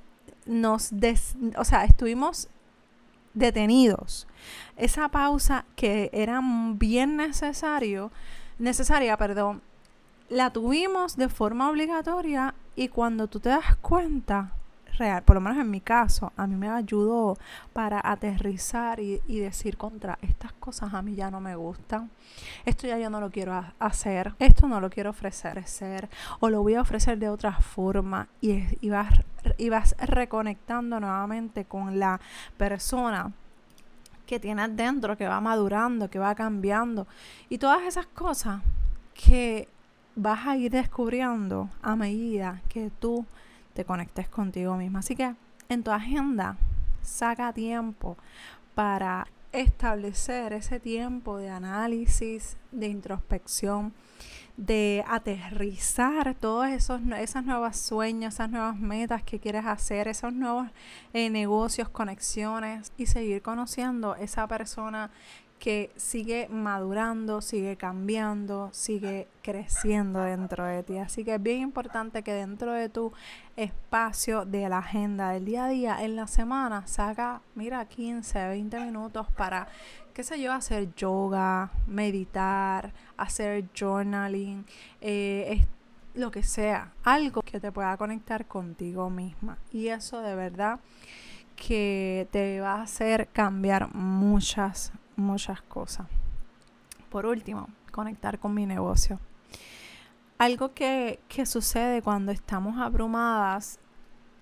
nos 0.46 0.92
o 1.56 1.64
sea, 1.64 1.86
estuvimos 1.86 2.50
detenidos. 3.34 4.28
Esa 4.76 5.10
pausa 5.10 5.66
que 5.76 6.10
era 6.14 6.42
bien 6.74 7.18
necesario, 7.18 8.12
necesaria, 8.58 9.16
perdón, 9.18 9.62
la 10.30 10.52
tuvimos 10.52 11.16
de 11.16 11.30
forma 11.30 11.70
obligatoria 11.70 12.54
y 12.76 12.90
cuando 12.90 13.28
tú 13.28 13.40
te 13.40 13.50
das 13.50 13.76
cuenta, 13.78 14.52
real, 14.98 15.24
por 15.24 15.36
lo 15.36 15.42
menos 15.42 15.60
en 15.60 15.70
mi 15.70 15.80
caso, 15.80 16.34
a 16.36 16.48
mí 16.48 16.56
me 16.56 16.70
ayudó 16.70 17.38
para 17.74 18.02
aterrizar 18.04 19.00
y, 19.00 19.20
decir 19.28 19.78
contra 19.78 20.18
estas 20.22 20.52
cosas 20.54 20.94
a 20.94 21.02
mí 21.02 21.16
ya 21.16 21.32
no 21.32 21.40
me 21.40 21.56
gustan. 21.56 22.10
Esto 22.66 22.88
ya 22.88 22.98
yo 22.98 23.10
no 23.10 23.22
lo 23.22 23.30
quiero 23.30 23.64
hacer, 23.80 24.34
esto 24.40 24.68
no 24.68 24.82
lo 24.82 24.90
quiero 24.90 25.12
ofrecer, 25.12 26.10
o 26.40 26.50
lo 26.50 26.62
voy 26.62 26.76
a 26.76 26.82
ofrecer 26.82 27.18
de 27.18 27.30
otra 27.30 27.54
forma 27.54 28.28
y, 28.42 28.64
y, 28.82 28.90
vas, 28.90 29.10
y 29.58 29.70
vas 29.70 29.96
reconectando 30.00 31.00
nuevamente 31.00 31.66
con 31.66 32.00
la 32.00 32.20
persona 32.58 33.32
que 34.26 34.40
tienes 34.40 34.76
dentro, 34.76 35.16
que 35.16 35.28
va 35.28 35.40
madurando, 35.40 36.10
que 36.10 36.20
va 36.20 36.36
cambiando 36.36 37.08
y 37.48 37.60
todas 37.60 37.84
esas 37.84 38.08
cosas 38.08 38.62
que 39.14 39.70
vas 40.18 40.48
a 40.48 40.58
ir 40.58 40.72
descubriendo 40.72 41.70
a 41.82 41.96
medida 41.96 42.62
que 42.68 42.90
tú 42.90 43.26
te 43.74 43.86
conectes 43.86 44.28
contigo 44.28 44.76
misma. 44.76 45.00
Así 45.00 45.16
que 45.16 45.36
en 45.70 45.84
tu 45.84 45.92
agenda 45.92 46.58
saca 47.04 47.54
tiempo 47.54 48.18
para 48.74 49.28
establecer 49.52 50.54
ese 50.54 50.80
tiempo 50.80 51.38
de 51.38 51.50
análisis, 51.50 52.58
de 52.72 52.88
introspección, 52.88 53.94
de 54.58 55.04
aterrizar 55.08 56.34
todos 56.34 56.68
esos 56.68 57.00
esas 57.20 57.46
nuevas 57.46 57.78
sueños, 57.78 58.34
esas 58.34 58.50
nuevas 58.50 58.76
metas 58.76 59.22
que 59.22 59.40
quieres 59.40 59.68
hacer, 59.68 60.08
esos 60.08 60.34
nuevos 60.34 60.68
eh, 61.14 61.30
negocios, 61.30 61.90
conexiones 61.90 62.92
y 62.98 63.06
seguir 63.06 63.44
conociendo 63.44 64.16
esa 64.16 64.48
persona 64.48 65.12
que 65.60 65.92
sigue 65.96 66.48
madurando, 66.50 67.42
sigue 67.42 67.78
cambiando, 67.78 68.70
sigue 68.72 69.28
creciendo 69.42 70.22
dentro 70.22 70.66
de 70.66 70.84
ti. 70.84 70.98
Así 70.98 71.24
que 71.24 71.36
es 71.36 71.42
bien 71.42 71.62
importante 71.62 72.22
que 72.24 72.34
dentro 72.34 72.74
de 72.74 72.90
tu 72.90 73.12
espacio 73.56 74.46
de 74.46 74.70
la 74.70 74.80
agenda 74.80 75.32
del 75.32 75.46
día 75.46 75.66
a 75.66 75.70
día, 75.70 75.98
en 76.04 76.16
la 76.16 76.28
semana, 76.28 76.86
saca, 76.86 77.42
mira, 77.56 77.86
15, 77.86 78.48
20 78.50 78.80
minutos 78.82 79.28
para, 79.36 79.68
qué 80.14 80.24
sé 80.24 80.40
yo, 80.40 80.54
hacer 80.54 80.94
yoga, 80.96 81.72
meditar, 81.88 82.94
hacer 83.18 83.66
journaling, 83.78 84.66
eh, 85.02 85.66
lo 86.14 86.32
que 86.32 86.44
sea, 86.44 86.92
algo 87.04 87.42
que 87.42 87.60
te 87.60 87.72
pueda 87.72 87.96
conectar 87.98 88.46
contigo 88.46 89.10
misma. 89.10 89.58
Y 89.72 89.88
eso 89.88 90.22
de 90.22 90.36
verdad 90.36 90.80
que 91.56 92.28
te 92.32 92.60
va 92.62 92.76
a 92.76 92.84
hacer 92.84 93.28
cambiar 93.34 93.94
muchas, 93.94 94.92
muchas 95.18 95.62
cosas. 95.62 96.08
Por 97.10 97.26
último, 97.26 97.68
conectar 97.92 98.40
con 98.40 98.54
mi 98.54 98.66
negocio. 98.66 99.20
Algo 100.38 100.74
que, 100.74 101.20
que 101.28 101.46
sucede 101.46 102.02
cuando 102.02 102.32
estamos 102.32 102.78
abrumadas 102.78 103.80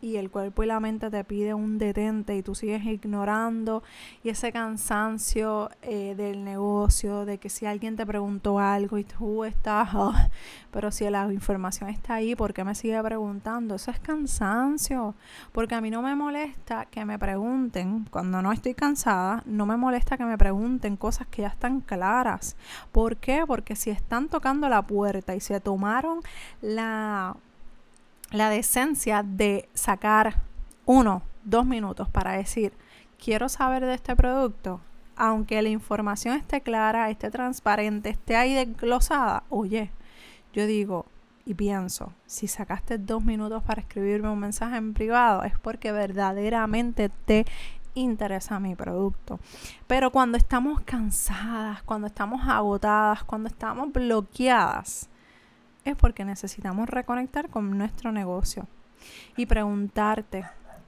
y 0.01 0.17
el 0.17 0.29
cuerpo 0.29 0.63
y 0.63 0.67
la 0.67 0.79
mente 0.79 1.09
te 1.09 1.23
pide 1.23 1.53
un 1.53 1.77
detente 1.77 2.35
y 2.35 2.43
tú 2.43 2.55
sigues 2.55 2.85
ignorando 2.85 3.83
y 4.23 4.29
ese 4.29 4.51
cansancio 4.51 5.69
eh, 5.81 6.15
del 6.15 6.43
negocio, 6.43 7.25
de 7.25 7.37
que 7.37 7.49
si 7.49 7.65
alguien 7.65 7.95
te 7.95 8.05
preguntó 8.05 8.59
algo 8.59 8.97
y 8.97 9.03
tú 9.03 9.43
estás, 9.43 9.89
ah, 9.93 10.29
pero 10.71 10.91
si 10.91 11.09
la 11.09 11.31
información 11.31 11.89
está 11.89 12.15
ahí, 12.15 12.35
¿por 12.35 12.53
qué 12.53 12.63
me 12.63 12.75
sigue 12.75 13.01
preguntando? 13.01 13.75
Eso 13.75 13.91
es 13.91 13.99
cansancio, 13.99 15.15
porque 15.51 15.75
a 15.75 15.81
mí 15.81 15.89
no 15.89 16.01
me 16.01 16.15
molesta 16.15 16.85
que 16.85 17.05
me 17.05 17.17
pregunten, 17.17 18.05
cuando 18.11 18.41
no 18.41 18.51
estoy 18.51 18.73
cansada, 18.73 19.43
no 19.45 19.65
me 19.65 19.77
molesta 19.77 20.17
que 20.17 20.25
me 20.25 20.37
pregunten 20.37 20.97
cosas 20.97 21.27
que 21.27 21.43
ya 21.43 21.49
están 21.49 21.81
claras. 21.81 22.55
¿Por 22.91 23.17
qué? 23.17 23.43
Porque 23.47 23.75
si 23.75 23.89
están 23.89 24.29
tocando 24.29 24.69
la 24.69 24.81
puerta 24.81 25.35
y 25.35 25.39
se 25.39 25.59
tomaron 25.59 26.19
la 26.61 27.35
la 28.31 28.49
decencia 28.49 29.23
de 29.23 29.69
sacar 29.73 30.41
uno, 30.85 31.23
dos 31.43 31.65
minutos 31.65 32.09
para 32.09 32.33
decir, 32.33 32.73
quiero 33.23 33.49
saber 33.49 33.85
de 33.85 33.93
este 33.93 34.15
producto, 34.15 34.81
aunque 35.15 35.61
la 35.61 35.69
información 35.69 36.35
esté 36.35 36.61
clara, 36.61 37.09
esté 37.09 37.29
transparente, 37.31 38.09
esté 38.09 38.35
ahí 38.35 38.53
desglosada, 38.53 39.43
oye, 39.49 39.91
yo 40.53 40.65
digo 40.67 41.05
y 41.45 41.53
pienso, 41.53 42.11
si 42.25 42.47
sacaste 42.47 42.97
dos 42.97 43.23
minutos 43.23 43.63
para 43.63 43.81
escribirme 43.81 44.29
un 44.29 44.39
mensaje 44.39 44.77
en 44.77 44.93
privado, 44.93 45.43
es 45.43 45.57
porque 45.59 45.91
verdaderamente 45.91 47.09
te 47.09 47.45
interesa 47.93 48.59
mi 48.59 48.75
producto. 48.75 49.39
Pero 49.87 50.11
cuando 50.11 50.37
estamos 50.37 50.81
cansadas, 50.81 51.83
cuando 51.83 52.07
estamos 52.07 52.47
agotadas, 52.47 53.23
cuando 53.23 53.47
estamos 53.47 53.93
bloqueadas, 53.93 55.09
es 55.85 55.95
porque 55.95 56.25
necesitamos 56.25 56.89
reconectar 56.89 57.49
con 57.49 57.77
nuestro 57.77 58.11
negocio 58.11 58.67
y 59.37 59.45
preguntarte 59.45 60.45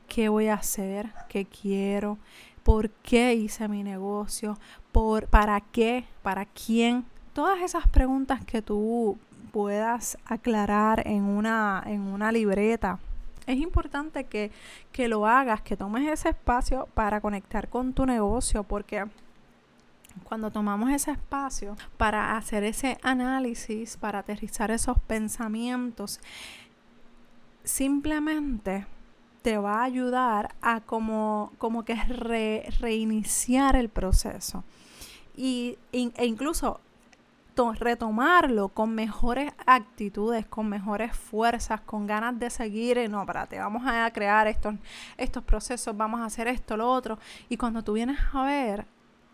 qué 0.07 0.27
voy 0.27 0.47
a 0.47 0.55
hacer, 0.55 1.11
qué 1.29 1.45
quiero, 1.45 2.17
por 2.63 2.89
qué 2.89 3.35
hice 3.35 3.67
mi 3.67 3.83
negocio, 3.83 4.57
por 4.91 5.27
para 5.27 5.61
qué, 5.61 6.05
para 6.23 6.45
quién. 6.45 7.05
Todas 7.33 7.61
esas 7.61 7.87
preguntas 7.87 8.43
que 8.43 8.61
tú 8.61 9.17
puedas 9.51 10.17
aclarar 10.25 11.07
en 11.07 11.23
una, 11.23 11.83
en 11.85 12.01
una 12.01 12.31
libreta. 12.31 12.99
Es 13.45 13.57
importante 13.57 14.25
que, 14.25 14.51
que 14.91 15.07
lo 15.07 15.25
hagas, 15.25 15.61
que 15.61 15.77
tomes 15.77 16.07
ese 16.09 16.29
espacio 16.29 16.87
para 16.93 17.21
conectar 17.21 17.69
con 17.69 17.93
tu 17.93 18.05
negocio, 18.05 18.63
porque 18.63 19.05
cuando 20.23 20.51
tomamos 20.51 20.91
ese 20.91 21.11
espacio 21.11 21.75
para 21.97 22.37
hacer 22.37 22.63
ese 22.63 22.97
análisis, 23.01 23.97
para 23.97 24.19
aterrizar 24.19 24.71
esos 24.71 24.99
pensamientos, 24.99 26.19
simplemente 27.63 28.85
te 29.41 29.57
va 29.57 29.81
a 29.81 29.83
ayudar 29.83 30.55
a 30.61 30.81
como, 30.81 31.53
como 31.57 31.85
que 31.85 31.95
reiniciar 32.79 33.75
el 33.75 33.89
proceso. 33.89 34.63
Y, 35.35 35.77
e 35.91 36.25
incluso 36.25 36.79
retomarlo 37.79 38.69
con 38.69 38.93
mejores 38.93 39.51
actitudes, 39.65 40.45
con 40.45 40.69
mejores 40.69 41.15
fuerzas, 41.15 41.81
con 41.81 42.05
ganas 42.05 42.39
de 42.39 42.49
seguir. 42.49 43.09
No, 43.09 43.21
espérate, 43.21 43.57
vamos 43.57 43.83
a 43.85 44.09
crear 44.11 44.47
estos, 44.47 44.75
estos 45.17 45.43
procesos, 45.43 45.95
vamos 45.97 46.21
a 46.21 46.25
hacer 46.25 46.47
esto, 46.47 46.77
lo 46.77 46.89
otro. 46.91 47.17
Y 47.49 47.57
cuando 47.57 47.83
tú 47.83 47.93
vienes 47.93 48.19
a 48.33 48.43
ver, 48.43 48.85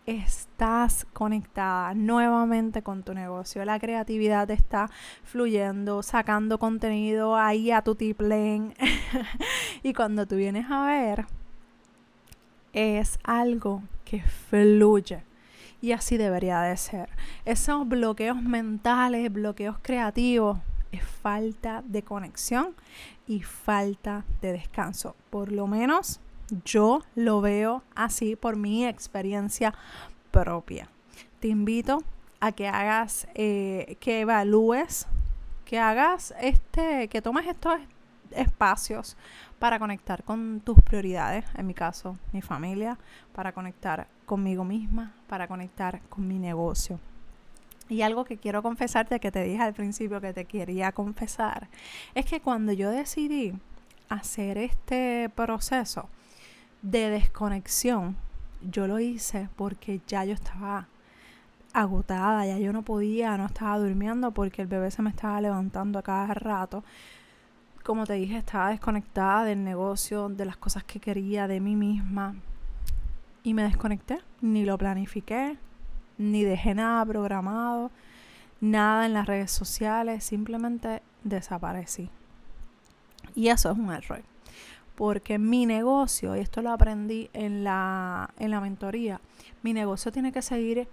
estás 0.06 1.06
conectada 1.12 1.94
nuevamente 1.94 2.82
con 2.82 3.02
tu 3.02 3.14
negocio. 3.14 3.64
La 3.64 3.78
creatividad 3.78 4.50
está 4.50 4.90
fluyendo, 5.22 6.02
sacando 6.02 6.58
contenido 6.58 7.36
ahí 7.36 7.70
a 7.70 7.82
tu 7.82 7.94
tiplén. 7.94 8.74
y 9.82 9.92
cuando 9.94 10.26
tú 10.26 10.36
vienes 10.36 10.66
a 10.70 10.86
ver, 10.86 11.26
es 12.72 13.18
algo 13.24 13.82
que 14.04 14.22
fluye. 14.22 15.22
Y 15.80 15.92
así 15.92 16.16
debería 16.16 16.60
de 16.62 16.76
ser. 16.76 17.08
Esos 17.44 17.86
bloqueos 17.86 18.42
mentales, 18.42 19.30
bloqueos 19.32 19.76
creativos, 19.82 20.58
es 20.92 21.02
falta 21.02 21.82
de 21.86 22.02
conexión 22.02 22.74
y 23.26 23.42
falta 23.42 24.24
de 24.40 24.52
descanso. 24.52 25.16
Por 25.30 25.50
lo 25.50 25.66
menos 25.66 26.20
yo 26.64 27.02
lo 27.14 27.40
veo 27.40 27.82
así 27.94 28.36
por 28.36 28.56
mi 28.56 28.86
experiencia 28.86 29.74
propia. 30.30 30.88
Te 31.40 31.48
invito 31.48 32.02
a 32.40 32.52
que 32.52 32.68
hagas, 32.68 33.26
eh, 33.34 33.96
que 34.00 34.20
evalúes, 34.20 35.06
que 35.64 35.78
hagas 35.78 36.34
este, 36.40 37.08
que 37.08 37.22
tomes 37.22 37.46
estos 37.46 37.80
espacios 38.30 39.16
para 39.58 39.78
conectar 39.78 40.24
con 40.24 40.60
tus 40.60 40.80
prioridades, 40.82 41.44
en 41.56 41.66
mi 41.66 41.74
caso, 41.74 42.18
mi 42.32 42.42
familia, 42.42 42.98
para 43.34 43.52
conectar 43.52 44.08
conmigo 44.26 44.64
misma, 44.64 45.14
para 45.28 45.48
conectar 45.48 46.00
con 46.08 46.26
mi 46.26 46.38
negocio. 46.38 46.98
Y 47.88 48.02
algo 48.02 48.24
que 48.24 48.38
quiero 48.38 48.62
confesarte, 48.62 49.20
que 49.20 49.30
te 49.30 49.44
dije 49.44 49.62
al 49.62 49.74
principio 49.74 50.20
que 50.20 50.32
te 50.32 50.46
quería 50.46 50.92
confesar, 50.92 51.68
es 52.14 52.24
que 52.24 52.40
cuando 52.40 52.72
yo 52.72 52.90
decidí 52.90 53.54
hacer 54.08 54.58
este 54.58 55.30
proceso, 55.34 56.08
de 56.84 57.08
desconexión, 57.08 58.14
yo 58.60 58.86
lo 58.86 59.00
hice 59.00 59.48
porque 59.56 60.02
ya 60.06 60.24
yo 60.24 60.34
estaba 60.34 60.86
agotada, 61.72 62.46
ya 62.46 62.58
yo 62.58 62.72
no 62.74 62.82
podía, 62.82 63.36
no 63.38 63.46
estaba 63.46 63.78
durmiendo 63.78 64.32
porque 64.32 64.62
el 64.62 64.68
bebé 64.68 64.90
se 64.90 65.00
me 65.00 65.08
estaba 65.08 65.40
levantando 65.40 65.98
a 65.98 66.02
cada 66.02 66.26
rato. 66.34 66.84
Como 67.82 68.06
te 68.06 68.14
dije, 68.14 68.36
estaba 68.36 68.68
desconectada 68.68 69.44
del 69.44 69.64
negocio, 69.64 70.28
de 70.28 70.44
las 70.44 70.58
cosas 70.58 70.84
que 70.84 71.00
quería, 71.00 71.48
de 71.48 71.60
mí 71.60 71.74
misma. 71.74 72.36
y 73.42 73.52
me 73.54 73.62
desconecté, 73.64 74.20
ni 74.40 74.64
lo 74.64 74.78
planifiqué, 74.78 75.58
ni 76.16 76.44
dejé 76.44 76.74
nada 76.74 77.04
programado, 77.04 77.90
nada 78.60 79.06
en 79.06 79.12
las 79.14 79.26
redes 79.26 79.50
sociales, 79.50 80.24
simplemente 80.24 81.02
desaparecí. 81.24 82.08
Y 83.34 83.48
eso 83.48 83.70
es 83.70 83.78
un 83.78 83.92
error. 83.92 84.22
Porque 84.94 85.38
mi 85.38 85.66
negocio, 85.66 86.36
y 86.36 86.40
esto 86.40 86.62
lo 86.62 86.70
aprendí 86.70 87.28
en 87.32 87.64
la, 87.64 88.30
en 88.38 88.50
la 88.50 88.60
mentoría, 88.60 89.20
mi 89.62 89.72
negocio 89.72 90.12
tiene 90.12 90.32
que 90.32 90.42
seguir 90.42 90.88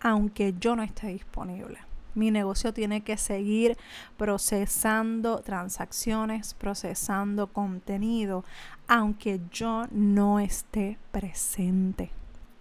aunque 0.00 0.54
yo 0.58 0.76
no 0.76 0.82
esté 0.82 1.08
disponible. 1.08 1.78
Mi 2.14 2.30
negocio 2.30 2.74
tiene 2.74 3.02
que 3.02 3.16
seguir 3.16 3.76
procesando 4.16 5.38
transacciones, 5.40 6.54
procesando 6.54 7.46
contenido, 7.46 8.44
aunque 8.88 9.40
yo 9.52 9.84
no 9.92 10.40
esté 10.40 10.98
presente. 11.12 12.10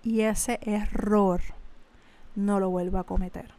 Y 0.03 0.21
ese 0.21 0.59
error 0.61 1.41
no 2.35 2.59
lo 2.59 2.69
vuelvo 2.69 2.99
a 2.99 3.05
cometer. 3.05 3.58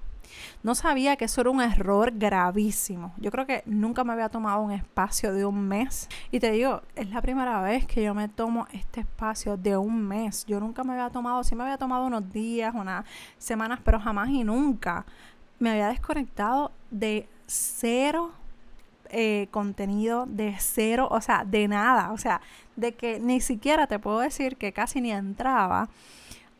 No 0.63 0.75
sabía 0.75 1.17
que 1.17 1.27
eso 1.27 1.41
era 1.41 1.51
un 1.51 1.61
error 1.61 2.13
gravísimo. 2.15 3.15
Yo 3.19 3.31
creo 3.31 3.47
que 3.47 3.63
nunca 3.67 4.05
me 4.05 4.13
había 4.13 4.29
tomado 4.29 4.63
un 4.63 4.73
espacio 4.73 5.33
de 5.33 5.45
un 5.45 5.69
mes. 5.69 6.09
Y 6.31 6.41
te 6.41 6.51
digo, 6.51 6.83
es 6.97 7.11
la 7.11 7.23
primera 7.23 7.61
vez 7.63 7.87
que 7.87 8.03
yo 8.03 8.15
me 8.15 8.29
tomo 8.29 8.67
este 8.73 9.01
espacio 9.01 9.57
de 9.57 9.77
un 9.77 10.07
mes. 10.07 10.45
Yo 10.47 10.61
nunca 10.61 10.85
me 10.85 10.93
había 10.93 11.11
tomado, 11.11 11.43
sí 11.45 11.55
me 11.55 11.65
había 11.65 11.79
tomado 11.79 12.05
unos 12.05 12.31
días, 12.33 12.75
unas 12.75 13.05
semanas, 13.39 13.81
pero 13.85 13.99
jamás 13.99 14.29
y 14.31 14.45
nunca 14.45 15.05
me 15.59 15.71
había 15.71 15.89
desconectado 15.89 16.73
de 16.91 17.29
cero 17.47 18.33
eh, 19.11 19.49
contenido, 19.51 20.27
de 20.27 20.55
cero, 20.59 21.09
o 21.11 21.21
sea, 21.21 21.45
de 21.45 21.67
nada, 21.67 22.13
o 22.13 22.19
sea, 22.19 22.41
de 22.77 22.95
que 22.95 23.19
ni 23.19 23.41
siquiera 23.41 23.89
te 23.89 23.99
puedo 23.99 24.21
decir 24.21 24.57
que 24.57 24.73
casi 24.73 25.01
ni 25.01 25.11
entraba 25.11 25.89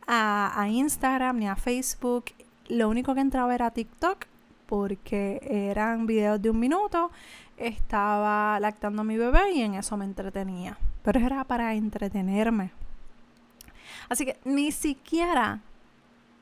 a, 0.05 0.61
a 0.61 0.67
Instagram 0.67 1.37
ni 1.37 1.47
a 1.47 1.55
Facebook. 1.55 2.25
Lo 2.71 2.87
único 2.87 3.13
que 3.13 3.19
entraba 3.19 3.53
era 3.53 3.71
TikTok 3.71 4.27
porque 4.65 5.41
eran 5.43 6.05
videos 6.05 6.41
de 6.41 6.49
un 6.49 6.57
minuto, 6.57 7.11
estaba 7.57 8.57
lactando 8.61 9.01
a 9.01 9.03
mi 9.03 9.17
bebé 9.17 9.51
y 9.51 9.61
en 9.61 9.73
eso 9.73 9.97
me 9.97 10.05
entretenía. 10.05 10.77
Pero 11.03 11.19
era 11.19 11.43
para 11.43 11.73
entretenerme. 11.73 12.71
Así 14.07 14.23
que 14.23 14.39
ni 14.45 14.71
siquiera, 14.71 15.59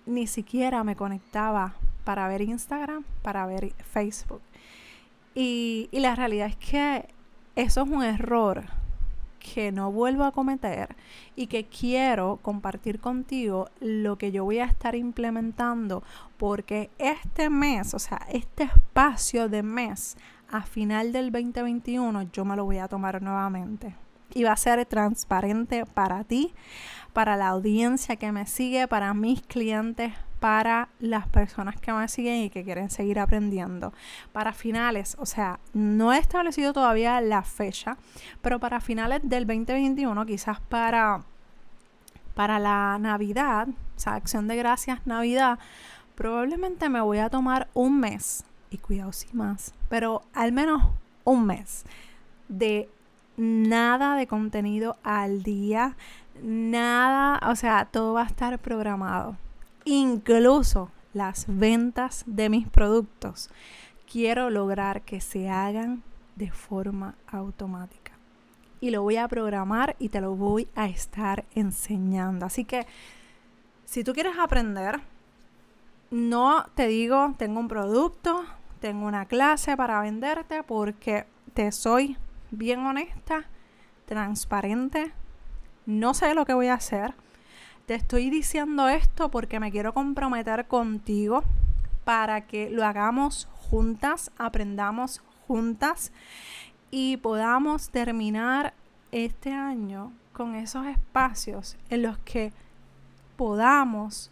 ni 0.06 0.28
siquiera 0.28 0.84
me 0.84 0.96
conectaba 0.96 1.74
para 2.04 2.28
ver 2.28 2.44
Instagram, 2.44 3.06
para 3.24 3.48
ver 3.48 3.74
Facebook. 3.92 4.42
Y, 5.34 5.90
la 5.94 6.14
realidad 6.14 6.50
es 6.50 6.58
que 6.58 7.10
eso 7.56 7.82
es 7.82 7.90
un 7.90 8.04
error 8.04 8.66
que 9.40 9.72
no 9.72 9.92
vuelvo 9.92 10.24
a 10.26 10.32
cometer 10.32 10.96
y 11.36 11.48
que 11.48 11.66
quiero 11.66 12.40
compartir 12.42 13.00
contigo 13.00 13.70
lo 13.80 14.18
que 14.18 14.32
yo 14.32 14.44
voy 14.44 14.60
a 14.60 14.66
estar 14.66 14.96
implementando 14.96 16.04
porque 16.38 16.90
este 16.98 17.50
mes, 17.50 17.94
o 17.94 18.00
sea, 18.00 18.22
este 18.30 18.64
espacio 18.64 19.50
de 19.50 19.64
mes 19.64 20.18
a 20.52 20.64
final 20.64 21.12
del 21.12 21.32
2021 21.32 22.24
yo 22.32 22.46
me 22.46 22.56
lo 22.56 22.66
voy 22.66 22.78
a 22.78 22.88
tomar 22.88 23.22
nuevamente. 23.22 23.96
Y 24.34 24.44
va 24.44 24.52
a 24.52 24.58
ser 24.58 24.86
transparente 24.86 25.86
para 25.86 26.24
ti, 26.24 26.54
para 27.14 27.36
la 27.36 27.48
audiencia 27.48 28.16
que 28.16 28.32
me 28.32 28.46
sigue, 28.46 28.88
para 28.88 29.14
mis 29.16 29.42
clientes, 29.42 30.14
para 30.40 30.88
las 31.00 31.28
personas 31.28 31.80
que 31.80 31.92
me 31.92 32.08
siguen 32.08 32.44
y 32.44 32.50
que 32.50 32.64
quieren 32.64 32.90
seguir 32.90 33.20
aprendiendo. 33.20 33.94
Para 34.32 34.54
finales, 34.54 35.18
o 35.20 35.26
sea, 35.26 35.60
no 35.74 36.14
he 36.14 36.18
establecido 36.18 36.74
todavía 36.74 37.20
la 37.22 37.44
fecha, 37.44 37.98
pero 38.42 38.60
para 38.60 38.80
finales 38.80 39.22
del 39.24 39.46
2021, 39.46 40.26
quizás 40.26 40.60
para, 40.62 41.22
para 42.36 42.60
la 42.60 42.98
Navidad, 43.00 43.68
o 43.68 44.00
sea, 44.00 44.16
acción 44.16 44.48
de 44.48 44.56
gracias 44.56 45.06
Navidad, 45.06 45.60
probablemente 46.16 46.90
me 46.90 47.02
voy 47.02 47.18
a 47.20 47.30
tomar 47.30 47.68
un 47.74 48.00
mes, 48.00 48.46
y 48.72 48.78
cuidado 48.78 49.12
sin 49.12 49.38
más, 49.38 49.74
pero 49.90 50.22
al 50.34 50.52
menos 50.52 50.84
un 51.26 51.46
mes 51.46 51.84
de 52.48 52.90
nada 53.36 54.16
de 54.16 54.28
contenido 54.28 54.98
al 55.04 55.44
día, 55.44 55.96
nada, 56.42 57.40
o 57.50 57.56
sea, 57.56 57.86
todo 57.86 58.14
va 58.14 58.24
a 58.24 58.28
estar 58.28 58.58
programado 58.60 59.36
incluso 59.86 60.92
las 61.14 61.46
ventas 61.48 62.24
de 62.28 62.50
mis 62.50 62.68
productos, 62.68 63.50
quiero 64.12 64.50
lograr 64.50 65.02
que 65.02 65.22
se 65.22 65.50
hagan 65.50 66.04
de 66.36 66.52
forma 66.52 67.16
automática. 67.28 68.14
Y 68.82 68.92
lo 68.92 69.02
voy 69.04 69.18
a 69.18 69.28
programar 69.28 69.96
y 70.00 70.10
te 70.10 70.22
lo 70.22 70.36
voy 70.36 70.68
a 70.76 70.88
estar 70.88 71.46
enseñando. 71.54 72.46
Así 72.46 72.64
que 72.64 72.88
si 73.86 74.04
tú 74.04 74.14
quieres 74.14 74.38
aprender, 74.38 75.02
no 76.12 76.66
te 76.76 76.88
digo, 76.88 77.36
tengo 77.38 77.60
un 77.60 77.68
producto, 77.68 78.46
tengo 78.80 79.06
una 79.06 79.26
clase 79.26 79.76
para 79.76 80.00
venderte, 80.02 80.64
porque 80.64 81.26
te 81.54 81.72
soy 81.72 82.18
bien 82.52 82.80
honesta, 82.86 83.46
transparente, 84.06 85.12
no 85.86 86.14
sé 86.14 86.34
lo 86.34 86.46
que 86.46 86.54
voy 86.54 86.68
a 86.68 86.76
hacer 86.76 87.14
te 87.90 87.96
estoy 87.96 88.30
diciendo 88.30 88.88
esto 88.88 89.32
porque 89.32 89.60
me 89.60 89.72
quiero 89.72 89.96
comprometer 89.96 90.68
contigo 90.68 91.44
para 92.04 92.42
que 92.42 92.70
lo 92.70 92.86
hagamos 92.86 93.48
juntas, 93.52 94.30
aprendamos 94.38 95.24
juntas 95.48 96.12
y 96.92 97.18
podamos 97.18 97.90
terminar 97.90 98.76
este 99.12 99.52
año 99.54 100.14
con 100.34 100.54
esos 100.54 100.86
espacios 100.86 101.78
en 101.90 102.04
los 102.04 102.20
que 102.20 102.54
podamos 103.38 104.30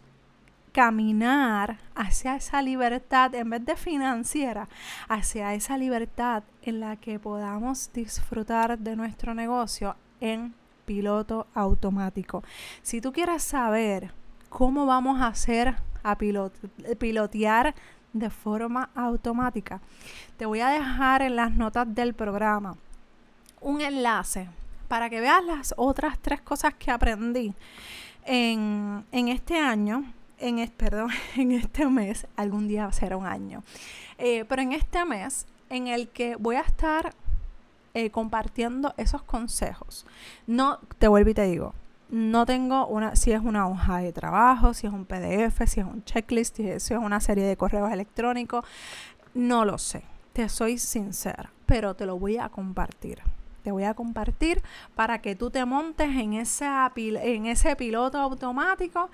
caminar 0.71 1.79
hacia 1.95 2.35
esa 2.35 2.61
libertad 2.61 3.33
en 3.33 3.49
vez 3.49 3.65
de 3.65 3.75
financiera, 3.75 4.69
hacia 5.09 5.55
esa 5.55 5.79
libertad 5.79 6.43
en 6.61 6.79
la 6.79 6.95
que 6.95 7.17
podamos 7.17 7.91
disfrutar 7.91 8.77
de 8.77 8.95
nuestro 8.95 9.33
negocio 9.33 9.95
en 10.21 10.53
piloto 10.88 11.47
automático. 11.54 12.43
Si 12.82 13.02
tú 13.02 13.12
quieres 13.12 13.43
saber 13.43 14.13
cómo 14.50 14.86
vamos 14.86 15.21
a 15.21 15.28
hacer 15.28 15.76
a 16.02 16.17
pilotear 16.17 17.76
de 18.13 18.30
forma 18.30 18.89
automática, 18.95 19.82
te 20.38 20.45
voy 20.45 20.62
a 20.62 20.69
dejar 20.69 21.21
en 21.21 21.36
las 21.36 21.52
notas 21.52 21.93
del 21.93 22.13
programa 22.13 22.78
un 23.60 23.82
enlace 23.82 24.47
para 24.88 25.10
que 25.10 25.19
veas 25.19 25.43
las 25.43 25.73
otras 25.76 26.17
tres 26.19 26.39
cosas 26.41 26.73
que 26.76 26.89
aprendí 26.89 27.54
en, 28.23 29.04
este 29.12 29.60
año, 29.60 30.06
en, 30.38 30.65
perdón, 30.69 31.10
en 31.36 31.52
este 31.52 31.86
mes, 31.88 32.26
algún 32.38 32.69
día 32.69 32.89
será 32.93 33.17
un 33.17 33.26
año, 33.26 33.62
eh, 34.17 34.45
pero 34.47 34.62
en 34.62 34.71
este 34.71 35.04
mes 35.04 35.45
en 35.69 35.88
el 35.88 36.08
que 36.08 36.38
voy 36.38 36.56
a 36.56 36.62
estar 36.62 37.13
eh, 37.93 38.10
compartiendo 38.10 38.93
esos 38.97 39.23
consejos. 39.23 40.06
No, 40.45 40.80
te 40.97 41.08
vuelvo 41.08 41.30
y 41.30 41.34
te 41.34 41.43
digo, 41.43 41.73
no 42.10 42.45
tengo 42.45 42.88
una, 42.88 43.15
si 43.15 43.32
es 43.32 43.41
una 43.41 43.67
hoja 43.67 43.97
de 43.97 44.13
trabajo, 44.13 44.73
si 44.73 44.88
es 44.88 44.93
un 44.93 45.06
PDF, 45.06 45.67
si 45.67 45.80
es 45.80 45.86
un 45.86 46.04
checklist, 46.04 46.58
si 46.58 46.69
es 46.69 46.91
una 46.91 47.19
serie 47.19 47.43
de 47.43 47.58
correos 47.58 47.91
electrónicos, 47.91 48.65
no 49.34 49.65
lo 49.65 49.78
sé, 49.78 50.04
te 50.34 50.50
soy 50.50 50.78
sincera, 50.78 51.52
pero 51.65 51.95
te 51.95 52.06
lo 52.06 52.17
voy 52.17 52.38
a 52.38 52.50
compartir. 52.50 53.19
Te 53.63 53.71
voy 53.71 53.84
a 53.84 53.93
compartir 53.93 54.63
para 54.95 55.21
que 55.21 55.36
tú 55.36 55.50
te 55.50 55.65
montes 55.65 56.08
en, 56.08 56.34
en 56.36 57.45
ese 57.45 57.76
piloto 57.76 58.17
automático 58.17 59.10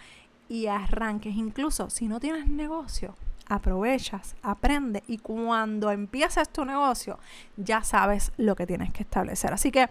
y 0.47 0.67
arranques. 0.67 1.35
Incluso 1.35 1.89
si 1.89 2.07
no 2.07 2.19
tienes 2.19 2.47
negocio, 2.47 3.15
aprovechas, 3.47 4.35
aprende 4.41 5.03
y 5.07 5.17
cuando 5.17 5.91
empieces 5.91 6.49
tu 6.49 6.65
negocio 6.65 7.19
ya 7.57 7.83
sabes 7.83 8.31
lo 8.37 8.55
que 8.55 8.65
tienes 8.65 8.91
que 8.91 9.03
establecer. 9.03 9.53
Así 9.53 9.71
que 9.71 9.89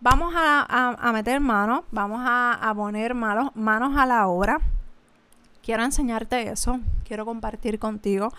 vamos 0.00 0.34
a, 0.36 1.10
meter 1.12 1.40
manos, 1.40 1.82
vamos 1.90 2.20
a, 2.22 2.72
poner 2.74 3.14
manos, 3.14 3.50
manos 3.54 3.96
a 3.96 4.06
la 4.06 4.26
obra. 4.26 4.60
Quiero 5.62 5.84
enseñarte 5.84 6.50
eso, 6.50 6.80
quiero 7.06 7.26
compartir 7.26 7.78
contigo 7.78 8.32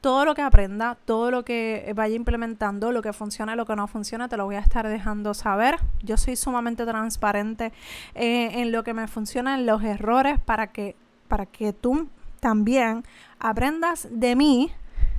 todo 0.00 0.24
lo 0.24 0.34
que 0.36 0.42
aprenda, 0.42 0.96
todo 1.04 1.32
lo 1.32 1.44
que 1.44 1.92
vaya 1.96 2.14
implementando, 2.14 2.92
lo 2.92 3.02
que 3.02 3.12
funciona, 3.12 3.56
lo 3.56 3.66
que 3.66 3.74
no 3.74 3.88
funciona, 3.88 4.28
te 4.28 4.36
lo 4.36 4.44
voy 4.44 4.54
a 4.54 4.60
estar 4.60 4.86
dejando 4.86 5.34
saber. 5.34 5.76
Yo 6.02 6.16
soy 6.16 6.36
sumamente 6.36 6.86
transparente 6.86 7.72
eh, 8.14 8.60
en 8.60 8.70
lo 8.70 8.84
que 8.84 8.94
me 8.94 9.08
funciona, 9.08 9.58
en 9.58 9.66
los 9.66 9.82
errores, 9.82 10.38
para 10.38 10.68
que, 10.68 10.94
para 11.26 11.46
que 11.46 11.72
tú 11.72 12.08
también 12.40 13.04
aprendas 13.38 14.08
de 14.10 14.36
mí, 14.36 14.72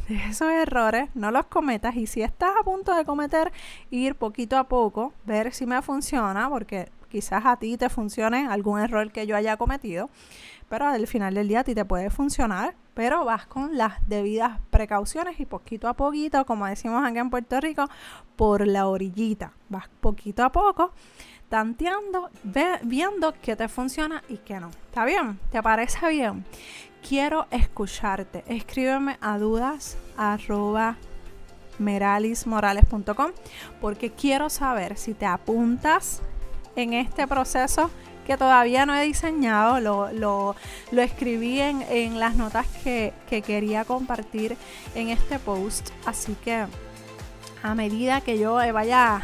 de 0.07 0.15
esos 0.15 0.49
errores, 0.49 1.09
no 1.13 1.31
los 1.31 1.45
cometas 1.45 1.95
y 1.95 2.07
si 2.07 2.21
estás 2.21 2.51
a 2.59 2.63
punto 2.63 2.95
de 2.95 3.05
cometer, 3.05 3.51
ir 3.91 4.15
poquito 4.15 4.57
a 4.57 4.67
poco, 4.67 5.13
ver 5.25 5.53
si 5.53 5.65
me 5.65 5.81
funciona, 5.81 6.49
porque 6.49 6.89
quizás 7.09 7.45
a 7.45 7.57
ti 7.57 7.77
te 7.77 7.89
funcione 7.89 8.47
algún 8.47 8.79
error 8.79 9.11
que 9.11 9.27
yo 9.27 9.35
haya 9.35 9.57
cometido, 9.57 10.09
pero 10.67 10.87
al 10.87 11.07
final 11.07 11.33
del 11.33 11.47
día 11.47 11.61
a 11.61 11.63
ti 11.63 11.75
te 11.75 11.85
puede 11.85 12.09
funcionar, 12.09 12.75
pero 12.93 13.25
vas 13.25 13.45
con 13.45 13.77
las 13.77 14.07
debidas 14.07 14.59
precauciones 14.69 15.39
y 15.39 15.45
poquito 15.45 15.87
a 15.87 15.93
poquito, 15.93 16.45
como 16.45 16.65
decimos 16.65 17.03
aquí 17.05 17.19
en 17.19 17.29
Puerto 17.29 17.59
Rico, 17.59 17.85
por 18.35 18.65
la 18.65 18.87
orillita, 18.87 19.53
vas 19.69 19.89
poquito 20.01 20.43
a 20.43 20.51
poco 20.51 20.91
tanteando, 21.49 22.29
viendo 22.83 23.33
qué 23.41 23.55
te 23.55 23.67
funciona 23.67 24.23
y 24.29 24.37
qué 24.37 24.59
no. 24.59 24.69
¿Está 24.69 25.03
bien? 25.03 25.39
¿Te 25.51 25.61
parece 25.61 26.07
bien? 26.07 26.45
Quiero 27.07 27.47
escucharte. 27.51 28.43
Escríbeme 28.47 29.17
a 29.21 29.37
dudas 29.37 29.97
meralismorales.com 31.79 33.31
porque 33.81 34.11
quiero 34.11 34.49
saber 34.49 34.97
si 34.97 35.13
te 35.13 35.25
apuntas 35.25 36.21
en 36.75 36.93
este 36.93 37.27
proceso 37.27 37.89
que 38.27 38.37
todavía 38.37 38.85
no 38.85 38.93
he 38.93 39.05
diseñado, 39.05 39.79
lo, 39.79 40.11
lo, 40.11 40.55
lo 40.91 41.01
escribí 41.01 41.59
en, 41.59 41.81
en, 41.89 42.19
las 42.19 42.35
notas 42.35 42.67
que, 42.83 43.11
que 43.27 43.41
quería 43.41 43.85
compartir 43.85 44.55
en 44.93 45.09
este 45.09 45.39
post, 45.39 45.89
así 46.05 46.35
que 46.43 46.67
a 47.63 47.75
medida 47.75 48.21
que 48.21 48.37
yo 48.37 48.53
vaya 48.53 49.23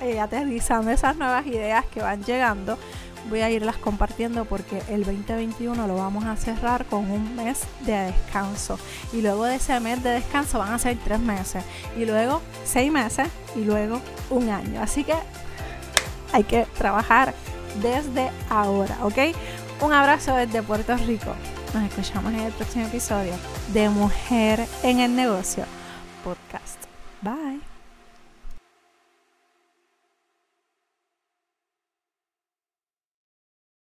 eh, 0.00 0.18
aterrizando 0.18 0.90
esas 0.90 1.16
nuevas 1.16 1.46
ideas 1.46 1.84
que 1.84 2.00
van 2.00 2.24
llegando, 2.24 2.78
voy 3.28 3.40
a 3.40 3.50
irlas 3.50 3.76
compartiendo 3.76 4.44
porque 4.44 4.82
el 4.88 5.04
2021 5.04 5.86
lo 5.86 5.96
vamos 5.96 6.24
a 6.24 6.36
cerrar 6.36 6.84
con 6.86 7.10
un 7.10 7.36
mes 7.36 7.60
de 7.80 7.92
descanso. 7.92 8.78
Y 9.12 9.22
luego 9.22 9.44
de 9.44 9.56
ese 9.56 9.78
mes 9.80 10.02
de 10.02 10.10
descanso 10.10 10.58
van 10.58 10.72
a 10.72 10.78
ser 10.78 10.96
tres 11.04 11.20
meses. 11.20 11.64
Y 11.96 12.04
luego 12.04 12.40
seis 12.64 12.90
meses 12.90 13.28
y 13.56 13.64
luego 13.64 14.00
un 14.30 14.48
año. 14.48 14.80
Así 14.82 15.04
que 15.04 15.14
hay 16.32 16.44
que 16.44 16.66
trabajar 16.78 17.34
desde 17.82 18.30
ahora, 18.48 18.96
¿ok? 19.02 19.18
Un 19.80 19.92
abrazo 19.92 20.34
desde 20.34 20.62
Puerto 20.62 20.96
Rico. 20.96 21.34
Nos 21.74 21.84
escuchamos 21.84 22.32
en 22.32 22.40
el 22.40 22.52
próximo 22.52 22.86
episodio 22.86 23.32
de 23.72 23.88
Mujer 23.88 24.66
en 24.82 25.00
el 25.00 25.14
Negocio 25.14 25.64
Podcast. 26.24 26.78
Bye. 27.22 27.69